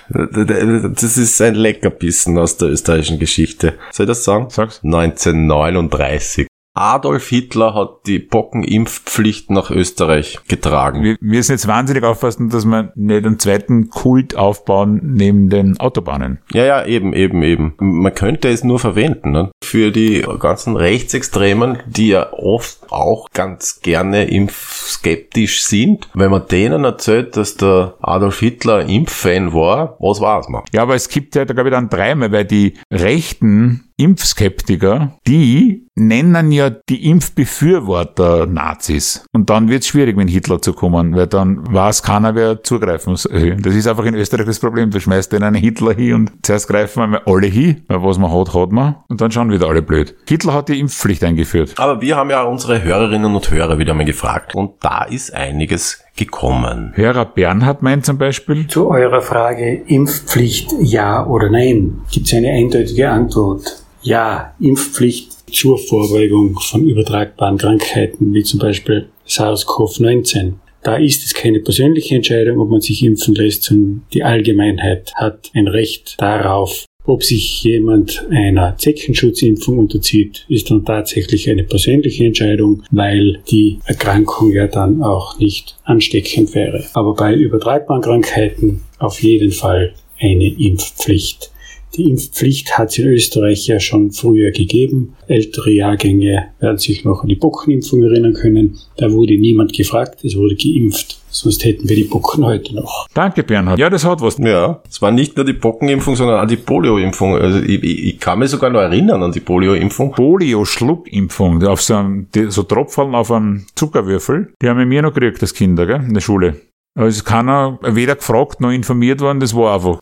das 0.09 1.17
ist 1.17 1.41
ein 1.41 1.55
Leckerbissen 1.55 2.37
aus 2.37 2.57
der 2.57 2.69
österreichischen 2.69 3.19
Geschichte. 3.19 3.77
Soll 3.91 4.05
ich 4.05 4.09
das 4.09 4.23
sagen? 4.23 4.49
Sag's. 4.49 4.81
1939. 4.83 6.47
Adolf 6.75 7.29
Hitler 7.29 7.73
hat 7.73 8.05
die 8.05 8.19
Pockenimpfpflicht 8.19 9.49
nach 9.49 9.71
Österreich 9.71 10.39
getragen. 10.49 11.03
Wir 11.03 11.15
müssen 11.21 11.53
jetzt 11.53 11.67
wahnsinnig 11.67 12.03
aufpassen, 12.03 12.49
dass 12.49 12.65
wir 12.65 12.91
nicht 12.95 13.25
einen 13.25 13.39
zweiten 13.39 13.89
Kult 13.89 14.35
aufbauen 14.35 14.99
neben 15.01 15.49
den 15.49 15.79
Autobahnen. 15.79 16.39
Ja, 16.51 16.65
ja, 16.65 16.85
eben, 16.85 17.13
eben, 17.13 17.41
eben. 17.43 17.75
Man 17.79 18.13
könnte 18.13 18.49
es 18.49 18.65
nur 18.65 18.79
verwenden 18.79 19.31
ne? 19.31 19.51
für 19.63 19.91
die 19.91 20.25
ganzen 20.39 20.75
Rechtsextremen, 20.75 21.79
die 21.87 22.09
ja 22.09 22.33
oft 22.33 22.91
auch 22.91 23.29
ganz 23.31 23.79
gerne 23.81 24.25
impfskeptisch 24.25 25.63
sind. 25.63 26.09
Wenn 26.13 26.31
man 26.31 26.45
denen 26.47 26.83
erzählt, 26.83 27.37
dass 27.37 27.55
der 27.55 27.95
Adolf 28.01 28.39
Hitler 28.39 28.85
Impffan 28.85 29.53
war, 29.53 29.95
was 29.99 30.19
war's 30.19 30.49
man? 30.49 30.63
Ja, 30.73 30.81
aber 30.81 30.95
es 30.95 31.07
gibt 31.07 31.35
ja, 31.35 31.45
da 31.45 31.53
glaube 31.53 31.69
ich, 31.69 31.73
dann 31.73 31.89
dreimal, 31.89 32.33
weil 32.33 32.45
die 32.45 32.73
Rechten 32.91 33.84
Impfskeptiker, 33.97 35.17
die 35.25 35.85
nennen 35.95 36.51
ja 36.51 36.69
die 36.69 37.09
Impfbefürworter 37.09 38.45
Nazis. 38.45 39.25
Und 39.31 39.49
dann 39.49 39.69
wird 39.69 39.83
es 39.83 39.87
schwierig, 39.87 40.17
mit 40.17 40.29
Hitler 40.29 40.61
zu 40.61 40.73
kommen, 40.73 41.15
weil 41.15 41.27
dann 41.27 41.61
weiß 41.73 42.03
keiner, 42.03 42.35
wer 42.35 42.61
zugreifen 42.61 43.15
soll. 43.15 43.55
Das 43.55 43.73
ist 43.73 43.87
einfach 43.87 44.03
in 44.03 44.15
Österreich 44.15 44.45
das 44.45 44.59
Problem. 44.59 44.91
Du 44.91 44.99
schmeißt 44.99 45.31
den 45.31 45.43
einen 45.43 45.55
Hitler 45.55 45.93
hin 45.93 46.13
und 46.13 46.31
zuerst 46.43 46.67
greifen 46.67 47.03
wir 47.03 47.07
mal 47.07 47.21
alle 47.25 47.47
hin, 47.47 47.83
weil 47.87 48.03
was 48.03 48.17
man 48.17 48.31
hat, 48.31 48.53
hat 48.53 48.71
man. 48.71 48.95
Und 49.07 49.21
dann 49.21 49.31
schauen 49.31 49.51
wieder 49.51 49.69
alle 49.69 49.81
blöd. 49.81 50.15
Hitler 50.27 50.53
hat 50.53 50.67
die 50.67 50.79
Impfpflicht 50.79 51.23
eingeführt. 51.23 51.75
Aber 51.77 52.01
wir 52.01 52.17
haben 52.17 52.29
ja 52.29 52.43
unsere 52.43 52.83
Hörerinnen 52.83 53.33
und 53.33 53.49
Hörer 53.49 53.79
wieder 53.79 53.93
mal 53.93 54.05
gefragt. 54.05 54.53
Und 54.55 54.73
da 54.81 55.03
ist 55.03 55.33
einiges 55.33 56.03
gekommen. 56.17 56.91
Hörer 56.95 57.25
Bernhard 57.25 57.81
meint 57.81 58.05
zum 58.05 58.17
Beispiel. 58.17 58.67
Zu 58.67 58.89
eurer 58.89 59.21
Frage 59.21 59.75
Impfpflicht 59.87 60.73
ja 60.81 61.25
oder 61.25 61.49
nein 61.49 62.01
gibt 62.11 62.27
es 62.27 62.33
eine 62.33 62.49
eindeutige 62.51 63.09
Antwort. 63.09 63.84
Ja, 64.05 64.53
Impfpflicht 64.59 65.31
zur 65.51 65.79
Vorbeugung 65.79 66.59
von 66.59 66.87
übertragbaren 66.87 67.57
Krankheiten 67.57 68.35
wie 68.35 68.43
zum 68.43 68.59
Beispiel 68.59 69.07
SARS-CoV-19. 69.25 70.53
Da 70.83 70.97
ist 70.97 71.25
es 71.25 71.33
keine 71.33 71.59
persönliche 71.59 72.13
Entscheidung, 72.13 72.59
ob 72.59 72.69
man 72.69 72.81
sich 72.81 73.03
impfen 73.03 73.33
lässt, 73.33 73.63
sondern 73.63 74.03
die 74.13 74.21
Allgemeinheit 74.21 75.11
hat 75.15 75.49
ein 75.55 75.67
Recht 75.67 76.17
darauf, 76.19 76.85
ob 77.03 77.23
sich 77.23 77.63
jemand 77.63 78.27
einer 78.29 78.77
Zeckenschutzimpfung 78.77 79.79
unterzieht, 79.79 80.45
ist 80.49 80.69
dann 80.69 80.85
tatsächlich 80.85 81.49
eine 81.49 81.63
persönliche 81.63 82.25
Entscheidung, 82.25 82.83
weil 82.91 83.41
die 83.49 83.79
Erkrankung 83.85 84.51
ja 84.51 84.67
dann 84.67 85.01
auch 85.01 85.39
nicht 85.39 85.79
ansteckend 85.83 86.53
wäre. 86.53 86.85
Aber 86.93 87.15
bei 87.15 87.33
übertragbaren 87.33 88.03
Krankheiten 88.03 88.81
auf 88.99 89.23
jeden 89.23 89.51
Fall 89.51 89.95
eine 90.19 90.47
Impfpflicht. 90.47 91.51
Die 91.95 92.09
Impfpflicht 92.09 92.77
hat 92.77 92.89
es 92.89 92.97
in 92.97 93.07
Österreich 93.07 93.67
ja 93.67 93.79
schon 93.79 94.11
früher 94.11 94.51
gegeben. 94.51 95.15
Ältere 95.27 95.71
Jahrgänge 95.71 96.47
werden 96.59 96.77
sich 96.77 97.05
noch 97.05 97.23
an 97.23 97.29
die 97.29 97.35
Bockenimpfung 97.35 98.03
erinnern 98.03 98.33
können. 98.33 98.77
Da 98.97 99.11
wurde 99.11 99.37
niemand 99.37 99.71
gefragt, 99.71 100.25
es 100.25 100.35
wurde 100.35 100.55
geimpft. 100.55 101.19
Sonst 101.29 101.63
hätten 101.63 101.87
wir 101.87 101.95
die 101.95 102.03
Bocken 102.03 102.45
heute 102.45 102.75
noch. 102.75 103.07
Danke, 103.13 103.43
Bernhard. 103.43 103.79
Ja, 103.79 103.89
das 103.89 104.05
hat 104.05 104.21
was. 104.21 104.37
Ja, 104.37 104.81
es 104.89 105.01
war 105.01 105.11
nicht 105.11 105.35
nur 105.35 105.45
die 105.45 105.53
Bockenimpfung, 105.53 106.15
sondern 106.15 106.43
auch 106.43 106.47
die 106.47 106.55
Polioimpfung. 106.57 107.35
Also 107.35 107.59
ich, 107.59 107.83
ich, 107.83 108.05
ich 108.05 108.19
kann 108.19 108.39
mich 108.39 108.49
sogar 108.49 108.69
noch 108.69 108.81
erinnern 108.81 109.23
an 109.23 109.31
die 109.31 109.41
Polioimpfung. 109.41 110.11
Polio-Schluckimpfung, 110.11 111.63
auf 111.63 111.81
so, 111.81 111.95
einem, 111.95 112.27
so 112.49 112.63
Tropfen 112.63 113.15
auf 113.15 113.31
einem 113.31 113.65
Zuckerwürfel, 113.75 114.53
die 114.61 114.69
haben 114.69 114.79
wir 114.79 114.85
mir 114.85 115.01
noch 115.01 115.13
gekriegt 115.13 115.41
als 115.41 115.53
Kinder, 115.53 115.85
gell, 115.85 116.03
in 116.05 116.13
der 116.13 116.21
Schule. 116.21 116.55
Es 116.97 117.17
ist 117.17 117.25
keiner 117.25 117.77
weder 117.81 118.15
gefragt 118.15 118.61
noch 118.61 118.71
informiert 118.71 119.19
worden, 119.19 119.41
das 119.41 119.53
war 119.53 119.75
einfach. 119.75 119.99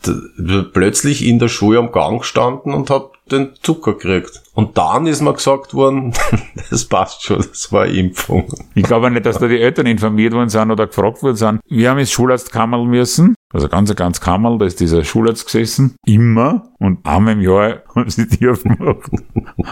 Plötzlich 0.74 1.26
in 1.26 1.40
der 1.40 1.48
Schule 1.48 1.80
am 1.80 1.92
Gang 1.92 2.20
gestanden 2.20 2.74
und 2.74 2.92
hab 2.92 3.14
den 3.34 3.50
Zucker 3.62 3.94
gekriegt. 3.94 4.42
Und 4.54 4.78
dann 4.78 5.08
ist 5.08 5.22
mir 5.22 5.34
gesagt 5.34 5.74
worden, 5.74 6.13
das 6.70 6.86
passt 6.86 7.24
schon, 7.24 7.38
das 7.38 7.72
war 7.72 7.84
eine 7.84 7.94
Impfung. 7.94 8.54
Ich 8.75 8.84
glaube 8.84 9.12
nicht, 9.12 9.25
dass 9.25 9.40
da 9.40 9.48
die 9.48 9.60
Eltern 9.60 9.88
informiert 9.88 10.34
worden 10.34 10.50
sind 10.50 10.72
oder 10.72 10.88
gefragt 10.88 11.24
worden 11.24 11.36
sind. 11.36 11.60
Wir 11.68 11.90
haben 11.90 12.00
ins 12.00 12.12
Schularztkammerl 12.12 12.86
müssen, 12.86 13.36
also 13.54 13.70
ganz, 13.70 13.96
ganz 13.96 14.20
Kammerl, 14.20 14.58
da 14.58 14.66
ist 14.66 14.80
dieser 14.80 15.04
Schularzt 15.04 15.46
gesessen, 15.46 15.96
immer, 16.06 16.70
und 16.80 17.06
einmal 17.06 17.34
im 17.34 17.42
Jahr 17.42 17.84
haben 17.96 18.10
sie 18.10 18.28
die 18.28 18.50
aufgemacht 18.50 19.12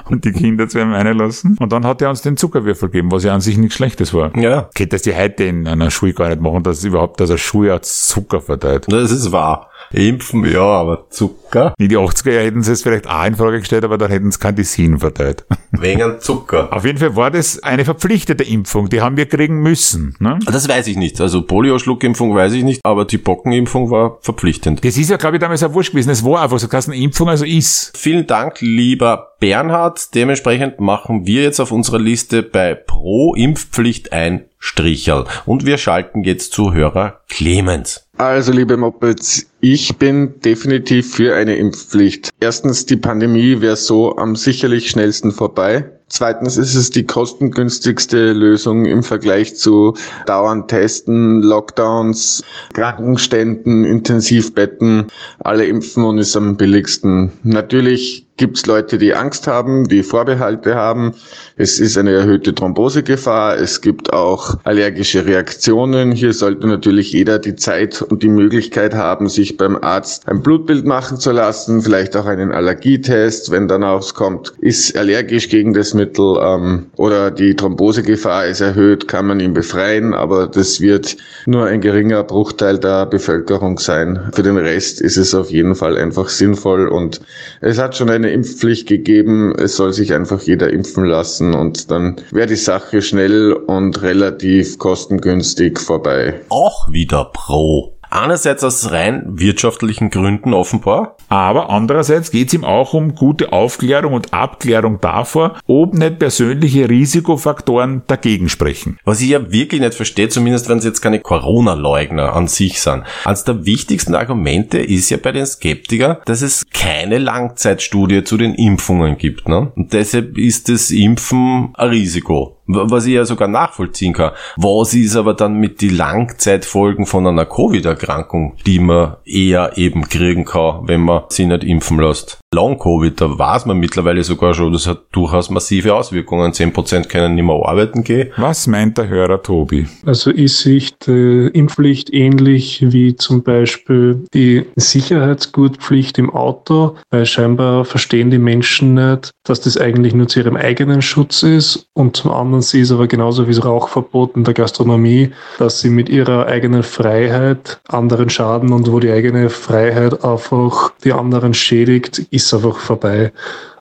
und 0.10 0.24
die 0.24 0.32
Kinder 0.32 0.68
zu 0.68 0.80
ihm 0.80 0.94
reinlassen. 0.94 1.58
Und 1.60 1.72
dann 1.72 1.86
hat 1.86 2.02
er 2.02 2.12
uns 2.12 2.22
den 2.22 2.38
Zuckerwürfel 2.38 2.90
gegeben, 2.90 3.12
was 3.12 3.24
ja 3.24 3.34
an 3.34 3.42
sich 3.42 3.58
nichts 3.58 3.76
Schlechtes 3.76 4.14
war. 4.14 4.38
Ja. 4.38 4.70
Geht 4.76 4.94
das 4.94 5.02
die 5.02 5.16
heute 5.16 5.46
in 5.46 5.68
einer 5.68 5.90
Schule 5.90 6.14
gar 6.14 6.30
nicht 6.30 6.42
machen, 6.42 6.62
dass 6.62 6.84
überhaupt, 6.84 7.20
dass 7.20 7.32
ein 7.32 7.40
Schularzt 7.40 8.08
Zucker 8.08 8.40
verteilt. 8.40 8.86
Das 8.88 9.12
ist 9.12 9.32
wahr. 9.32 9.72
Impfen, 9.92 10.46
ja, 10.46 10.62
aber 10.62 11.10
Zucker? 11.10 11.41
In 11.78 11.90
die 11.90 11.98
80er 11.98 12.32
Jahre 12.32 12.46
hätten 12.46 12.64
sie 12.64 12.72
es 12.72 12.84
vielleicht 12.84 13.08
auch 13.08 13.26
in 13.26 13.36
Frage 13.36 13.60
gestellt, 13.60 13.84
aber 13.84 13.98
dann 13.98 14.12
hätten 14.12 14.32
sie 14.32 14.40
Candisin 14.40 15.00
verteilt. 15.00 15.46
Wegen 15.72 16.20
Zucker. 16.20 16.72
Auf 16.74 16.86
jeden 16.86 16.98
Fall 16.98 17.16
war 17.16 17.32
das 17.32 17.62
eine 17.64 17.86
verpflichtete 17.86 18.44
Impfung, 18.44 18.90
die 18.90 19.02
haben 19.02 19.18
wir 19.18 19.26
kriegen 19.26 19.62
müssen. 19.62 20.16
Ne? 20.20 20.40
Das 20.46 20.68
weiß 20.68 20.88
ich 20.88 20.98
nicht. 20.98 21.20
Also 21.22 21.42
Polio-Schluckimpfung 21.42 22.34
weiß 22.36 22.54
ich 22.54 22.64
nicht, 22.64 22.82
aber 22.84 23.06
die 23.06 23.18
Pockenimpfung 23.18 23.92
war 23.92 24.18
verpflichtend. 24.22 24.84
Das 24.84 24.98
ist 24.98 25.10
ja, 25.10 25.18
glaube 25.18 25.38
ich, 25.38 25.42
damals 25.42 25.64
auch 25.64 25.74
wurscht 25.74 25.92
gewesen. 25.92 26.10
Es 26.10 26.24
war 26.26 26.42
einfach 26.42 26.60
so, 26.60 26.68
dass 26.68 26.88
eine 26.88 26.98
Impfung 26.98 27.30
also 27.30 27.46
ist. 27.46 27.92
Vielen 27.98 28.28
Dank, 28.28 28.62
lieber 28.62 29.36
Bernhard. 29.40 30.14
Dementsprechend 30.16 30.80
machen 30.80 31.26
wir 31.26 31.44
jetzt 31.44 31.60
auf 31.60 31.72
unserer 31.72 32.00
Liste 32.00 32.44
bei 32.44 32.76
Pro 32.76 33.34
Impfpflicht 33.36 34.14
ein 34.14 34.46
Stricherl. 34.60 35.26
Und 35.46 35.66
wir 35.66 35.78
schalten 35.78 36.24
jetzt 36.24 36.54
zu 36.54 36.74
Hörer 36.74 37.22
Clemens. 37.28 38.06
Also, 38.18 38.52
liebe 38.52 38.78
Mopeds, 38.78 39.48
ich 39.60 39.98
bin 39.98 40.40
definitiv 40.42 41.16
für 41.16 41.36
eine 41.42 41.56
Impfpflicht. 41.56 42.30
Erstens, 42.40 42.86
die 42.86 42.96
Pandemie 42.96 43.62
wäre 43.62 43.76
so 43.76 44.16
am 44.18 44.36
sicherlich 44.36 44.90
schnellsten 44.90 45.32
vorbei. 45.32 45.92
Zweitens 46.08 46.58
ist 46.58 46.76
es 46.76 46.90
die 46.90 47.06
kostengünstigste 47.06 48.34
Lösung 48.34 48.86
im 48.86 49.02
Vergleich 49.02 49.56
zu 49.56 49.96
dauernd 50.26 50.68
Testen, 50.68 51.42
Lockdowns, 51.42 52.44
Krankenständen, 52.74 53.86
Intensivbetten. 53.86 55.08
Alle 55.40 55.66
impfen 55.66 56.04
und 56.04 56.18
ist 56.18 56.36
am 56.36 56.58
billigsten. 56.58 57.32
Natürlich 57.44 58.28
gibt 58.42 58.58
es 58.58 58.66
Leute, 58.66 58.98
die 58.98 59.14
Angst 59.14 59.46
haben, 59.46 59.88
die 59.88 60.02
Vorbehalte 60.02 60.74
haben. 60.74 61.14
Es 61.58 61.80
ist 61.80 61.96
eine 61.96 62.12
erhöhte 62.12 62.56
Thrombosegefahr. 62.56 63.56
Es 63.56 63.82
gibt 63.82 64.12
auch 64.14 64.58
allergische 64.64 65.28
Reaktionen. 65.28 66.12
Hier 66.12 66.34
sollte 66.34 66.66
natürlich 66.66 67.14
jeder 67.14 67.38
die 67.38 67.56
Zeit 67.56 68.02
und 68.02 68.24
die 68.24 68.30
Möglichkeit 68.30 68.96
haben, 68.96 69.30
sich 69.30 69.58
beim 69.58 69.78
Arzt 69.84 70.28
ein 70.28 70.42
Blutbild 70.42 70.88
machen 70.88 71.20
zu 71.20 71.32
lassen, 71.32 71.84
vielleicht 71.84 72.18
auch 72.18 72.26
einen 72.26 72.52
Allergietest, 72.52 73.52
wenn 73.52 73.68
dann 73.68 73.84
auskommt, 73.84 74.54
ist 74.60 74.98
allergisch 74.98 75.48
gegen 75.50 75.74
das 75.76 75.94
Mittel 75.94 76.36
ähm, 76.42 76.88
oder 76.96 77.30
die 77.30 77.56
Thrombosegefahr 77.56 78.48
ist 78.48 78.62
erhöht, 78.62 79.08
kann 79.08 79.28
man 79.28 79.40
ihn 79.40 79.54
befreien, 79.54 80.16
aber 80.16 80.48
das 80.48 80.82
wird 80.82 81.16
nur 81.46 81.68
ein 81.68 81.80
geringer 81.80 82.24
Bruchteil 82.24 82.80
der 82.80 83.06
Bevölkerung 83.06 83.78
sein. 83.78 84.32
Für 84.34 84.42
den 84.42 84.58
Rest 84.58 85.00
ist 85.00 85.18
es 85.18 85.36
auf 85.36 85.52
jeden 85.52 85.76
Fall 85.76 85.96
einfach 85.96 86.28
sinnvoll 86.28 86.88
und 86.88 87.22
es 87.60 87.78
hat 87.78 87.96
schon 87.96 88.10
eine 88.10 88.31
Impfpflicht 88.32 88.88
gegeben. 88.88 89.54
Es 89.58 89.76
soll 89.76 89.94
sich 89.94 90.14
einfach 90.14 90.42
jeder 90.42 90.72
impfen 90.72 91.06
lassen 91.06 91.54
und 91.54 91.92
dann 91.92 92.16
wäre 92.32 92.48
die 92.48 92.56
Sache 92.56 93.02
schnell 93.02 93.54
und 93.54 94.02
relativ 94.02 94.78
kostengünstig 94.78 95.80
vorbei. 95.80 96.42
Auch 96.50 96.92
wieder 96.92 97.26
pro. 97.26 97.94
Einerseits 98.12 98.62
aus 98.66 98.92
rein 98.92 99.24
wirtschaftlichen 99.26 100.10
Gründen 100.10 100.54
offenbar. 100.54 101.16
Aber 101.30 101.70
andererseits 101.70 102.30
geht 102.30 102.50
es 102.50 102.54
ihm 102.54 102.66
auch 102.66 102.94
um 102.94 103.16
gute 103.16 103.54
Aufklärung 103.54 104.12
und 104.12 104.34
Abklärung 104.34 105.00
davor, 105.00 105.58
ob 105.66 105.94
nicht 105.94 106.20
persönliche 106.20 106.90
Risikofaktoren 106.90 108.04
dagegen 108.08 108.50
sprechen. 108.50 109.00
Was 109.06 109.22
ich 109.22 109.30
ja 109.30 109.50
wirklich 109.52 109.80
nicht 109.80 109.94
verstehe, 109.94 110.28
zumindest 110.28 110.68
wenn 110.68 110.80
es 110.80 110.84
jetzt 110.84 111.00
keine 111.00 111.22
Corona-Leugner 111.22 112.34
an 112.34 112.50
sich 112.50 112.82
sind. 112.82 113.04
Eines 113.24 113.46
der 113.46 113.66
wichtigsten 113.66 114.14
Argumente 114.14 114.80
ist 114.80 115.10
ja 115.10 115.16
bei 115.16 115.32
den 115.32 115.46
Skeptikern, 115.46 116.18
dass 116.26 116.42
es 116.42 116.66
keine 116.70 117.18
Langzeitstudie 117.18 118.26
zu 118.26 118.36
den 118.36 118.56
Impfungen 118.56 119.18
gibt. 119.18 119.48
Ne? 119.48 119.72
Und 119.78 119.94
deshalb 119.94 120.38
ist 120.38 120.68
das 120.68 120.92
Impfen 120.92 121.74
ein 121.76 121.90
Risiko 121.90 122.61
was 122.74 123.06
ich 123.06 123.14
ja 123.14 123.26
sogar 123.26 123.48
nachvollziehen 123.48 124.14
kann. 124.14 124.32
Was 124.58 124.94
ist 124.94 125.16
aber 125.16 125.34
dann 125.34 125.56
mit 125.56 125.82
den 125.82 125.96
Langzeitfolgen 125.96 127.06
von 127.06 127.28
einer 127.28 127.46
Covid-Erkrankung, 127.46 128.56
die 128.66 128.80
man 128.80 129.16
eher 129.26 129.78
eben 129.78 130.08
kriegen 130.08 130.46
kann, 130.46 130.88
wenn 130.88 131.02
man 131.02 131.24
sich 131.30 131.48
nicht 131.48 131.64
impfen 131.64 132.00
lässt? 132.00 132.40
Long-Covid, 132.54 133.22
da 133.22 133.40
weiß 133.40 133.66
man 133.66 133.78
mittlerweile 133.78 134.24
sogar 134.26 134.54
schon, 134.54 134.74
das 134.74 134.86
hat 134.86 135.04
durchaus 135.14 135.50
massive 135.50 135.96
Auswirkungen. 135.96 136.52
10% 136.52 137.08
können 137.08 137.36
nicht 137.36 137.46
mehr 137.46 137.56
arbeiten 137.56 138.04
gehen. 138.04 138.32
Was 138.36 138.68
meint 138.68 138.98
der 138.98 139.08
Hörer 139.08 139.42
Tobi? 139.42 139.88
Also 140.06 140.32
ist 140.32 140.60
sich 140.60 140.98
die 140.98 141.50
Impfpflicht 141.54 142.14
ähnlich 142.14 142.84
wie 142.86 143.16
zum 143.16 143.44
Beispiel 143.44 144.26
die 144.34 144.66
Sicherheitsgurtpflicht 144.76 146.18
im 146.18 146.30
Auto, 146.30 146.98
weil 147.10 147.26
scheinbar 147.26 147.86
verstehen 147.86 148.32
die 148.32 148.38
Menschen 148.38 148.96
nicht, 148.96 149.32
dass 149.44 149.62
das 149.62 149.78
eigentlich 149.78 150.14
nur 150.14 150.28
zu 150.28 150.40
ihrem 150.40 150.56
eigenen 150.56 151.02
Schutz 151.02 151.44
ist 151.44 151.88
und 151.94 152.16
zum 152.16 152.32
anderen 152.32 152.62
sie 152.62 152.82
ist 152.82 152.92
aber 152.92 153.08
genauso 153.08 153.48
wie 153.48 153.54
das 153.54 153.66
Rauchverbot 153.66 154.36
in 154.36 154.44
der 154.44 154.54
Gastronomie, 154.54 155.32
dass 155.58 155.80
sie 155.80 155.90
mit 155.90 156.10
ihrer 156.10 156.46
eigenen 156.46 156.84
Freiheit 156.84 157.82
anderen 157.88 158.30
schaden 158.30 158.72
und 158.72 158.92
wo 158.92 159.00
die 159.00 159.12
eigene 159.12 159.50
Freiheit 159.50 160.24
einfach 160.24 160.94
die 161.04 161.14
anderen 161.14 161.54
schädigt, 161.54 162.20
ist 162.30 162.54
einfach 162.54 162.78
vorbei. 162.78 163.32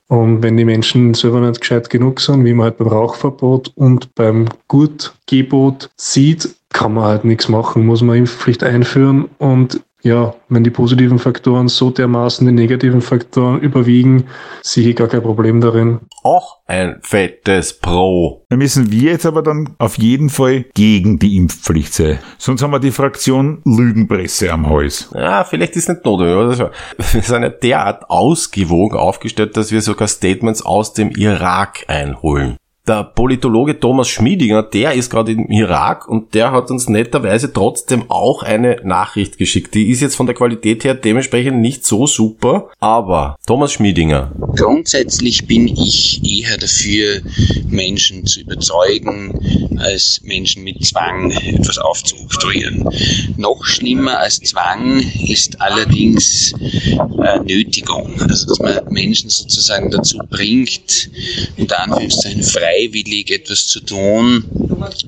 Und 0.07 0.43
wenn 0.43 0.57
die 0.57 0.65
Menschen 0.65 1.13
selber 1.13 1.39
nicht 1.39 1.61
gescheit 1.61 1.89
genug 1.89 2.19
sind, 2.19 2.43
wie 2.43 2.53
man 2.53 2.65
halt 2.65 2.77
beim 2.77 2.89
Rauchverbot 2.89 3.71
und 3.75 4.13
beim 4.15 4.45
Gutgebot 4.67 5.89
sieht, 5.95 6.49
kann 6.73 6.95
man 6.95 7.05
halt 7.05 7.23
nichts 7.23 7.47
machen, 7.47 7.85
muss 7.85 8.01
man 8.01 8.17
Impfpflicht 8.17 8.63
einführen 8.63 9.29
und 9.37 9.81
ja, 10.03 10.33
wenn 10.49 10.63
die 10.63 10.69
positiven 10.69 11.19
Faktoren 11.19 11.67
so 11.67 11.91
dermaßen 11.91 12.45
die 12.45 12.53
negativen 12.53 13.01
Faktoren 13.01 13.59
überwiegen, 13.59 14.25
sehe 14.61 14.89
ich 14.89 14.95
gar 14.95 15.07
kein 15.07 15.21
Problem 15.21 15.61
darin. 15.61 15.99
Auch 16.23 16.57
ein 16.65 16.99
fettes 17.01 17.73
Pro. 17.73 18.45
Dann 18.49 18.59
müssen 18.59 18.91
wir 18.91 19.11
jetzt 19.11 19.25
aber 19.25 19.43
dann 19.43 19.75
auf 19.77 19.97
jeden 19.97 20.29
Fall 20.29 20.65
gegen 20.73 21.19
die 21.19 21.37
Impfpflicht 21.37 21.93
sein. 21.93 22.19
Sonst 22.37 22.63
haben 22.63 22.71
wir 22.71 22.79
die 22.79 22.91
Fraktion 22.91 23.61
Lügenpresse 23.65 24.51
am 24.51 24.69
Hals. 24.69 25.09
Ja, 25.13 25.43
vielleicht 25.43 25.75
ist 25.75 25.89
nicht 25.89 26.03
notwendig. 26.05 26.59
Oder? 26.59 26.71
Wir 27.11 27.21
sind 27.21 27.43
ja 27.43 27.49
derart 27.49 28.09
ausgewogen 28.09 28.97
aufgestellt, 28.97 29.57
dass 29.57 29.71
wir 29.71 29.81
sogar 29.81 30.07
Statements 30.07 30.61
aus 30.61 30.93
dem 30.93 31.11
Irak 31.11 31.85
einholen 31.87 32.57
der 32.87 33.03
Politologe 33.03 33.79
Thomas 33.79 34.09
Schmiedinger, 34.09 34.63
der 34.63 34.93
ist 34.93 35.11
gerade 35.11 35.33
im 35.33 35.49
Irak 35.51 36.07
und 36.07 36.33
der 36.33 36.51
hat 36.51 36.71
uns 36.71 36.89
netterweise 36.89 37.53
trotzdem 37.53 38.09
auch 38.09 38.41
eine 38.41 38.77
Nachricht 38.83 39.37
geschickt. 39.37 39.75
Die 39.75 39.89
ist 39.89 40.01
jetzt 40.01 40.15
von 40.15 40.25
der 40.25 40.33
Qualität 40.35 40.83
her 40.83 40.95
dementsprechend 40.95 41.59
nicht 41.59 41.85
so 41.85 42.07
super, 42.07 42.71
aber 42.79 43.37
Thomas 43.45 43.73
Schmiedinger. 43.73 44.31
Grundsätzlich 44.55 45.45
bin 45.45 45.67
ich 45.67 46.21
eher 46.23 46.57
dafür, 46.57 47.21
Menschen 47.67 48.25
zu 48.25 48.41
überzeugen, 48.41 49.77
als 49.77 50.21
Menschen 50.23 50.63
mit 50.63 50.83
Zwang 50.83 51.31
etwas 51.31 51.77
aufzuoktroyieren. 51.77 52.89
Noch 53.37 53.63
schlimmer 53.63 54.19
als 54.19 54.39
Zwang 54.39 55.03
ist 55.27 55.61
allerdings 55.61 56.53
äh, 56.53 57.39
Nötigung. 57.45 58.19
Also, 58.21 58.47
dass 58.47 58.59
man 58.59 58.91
Menschen 58.91 59.29
sozusagen 59.29 59.91
dazu 59.91 60.17
bringt, 60.29 61.09
unter 61.57 61.81
Anführungszeichen 61.81 62.43
frei 62.43 62.70
freiwillig 62.71 63.31
etwas 63.31 63.67
zu 63.67 63.81
tun, 63.81 64.43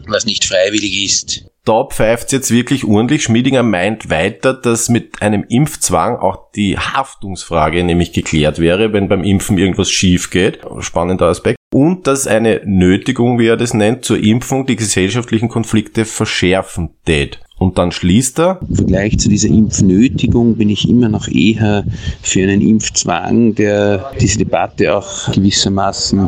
was 0.08 0.26
nicht 0.26 0.46
freiwillig 0.46 1.06
ist. 1.06 1.46
Da 1.66 1.86
pfeift 1.86 2.34
jetzt 2.34 2.52
wirklich 2.52 2.84
ordentlich. 2.84 3.24
Schmiedinger 3.24 3.64
meint 3.64 4.10
weiter, 4.10 4.54
dass 4.54 4.90
mit 4.90 5.22
einem 5.22 5.46
Impfzwang 5.48 6.18
auch 6.18 6.52
die 6.52 6.78
Haftungsfrage 6.78 7.84
nämlich 7.86 8.12
geklärt 8.12 8.60
wäre, 8.60 8.92
wenn 8.92 9.08
beim 9.08 9.24
Impfen 9.24 9.58
irgendwas 9.58 9.90
schief 9.90 10.30
geht. 10.30 10.60
Spannender 10.80 11.28
Aspekt. 11.28 11.58
Und 11.74 12.06
dass 12.06 12.28
eine 12.28 12.62
Nötigung, 12.66 13.40
wie 13.40 13.48
er 13.48 13.58
das 13.58 13.74
nennt, 13.74 14.04
zur 14.04 14.22
Impfung 14.22 14.66
die 14.66 14.76
gesellschaftlichen 14.76 15.48
Konflikte 15.48 16.04
verschärfen 16.04 16.90
tät. 17.06 17.40
Und 17.64 17.78
dann 17.78 17.94
schließt 17.94 18.40
er. 18.40 18.60
Im 18.68 18.76
Vergleich 18.76 19.18
zu 19.20 19.30
dieser 19.30 19.48
Impfnötigung 19.48 20.58
bin 20.58 20.70
ich 20.70 20.90
immer 20.90 21.08
noch 21.08 21.30
eher 21.30 21.86
für 22.22 22.44
einen 22.44 22.60
Impfzwang, 22.60 23.56
der 23.56 24.12
diese 24.20 24.40
Debatte 24.40 24.94
auch 24.94 25.32
gewissermaßen 25.32 26.28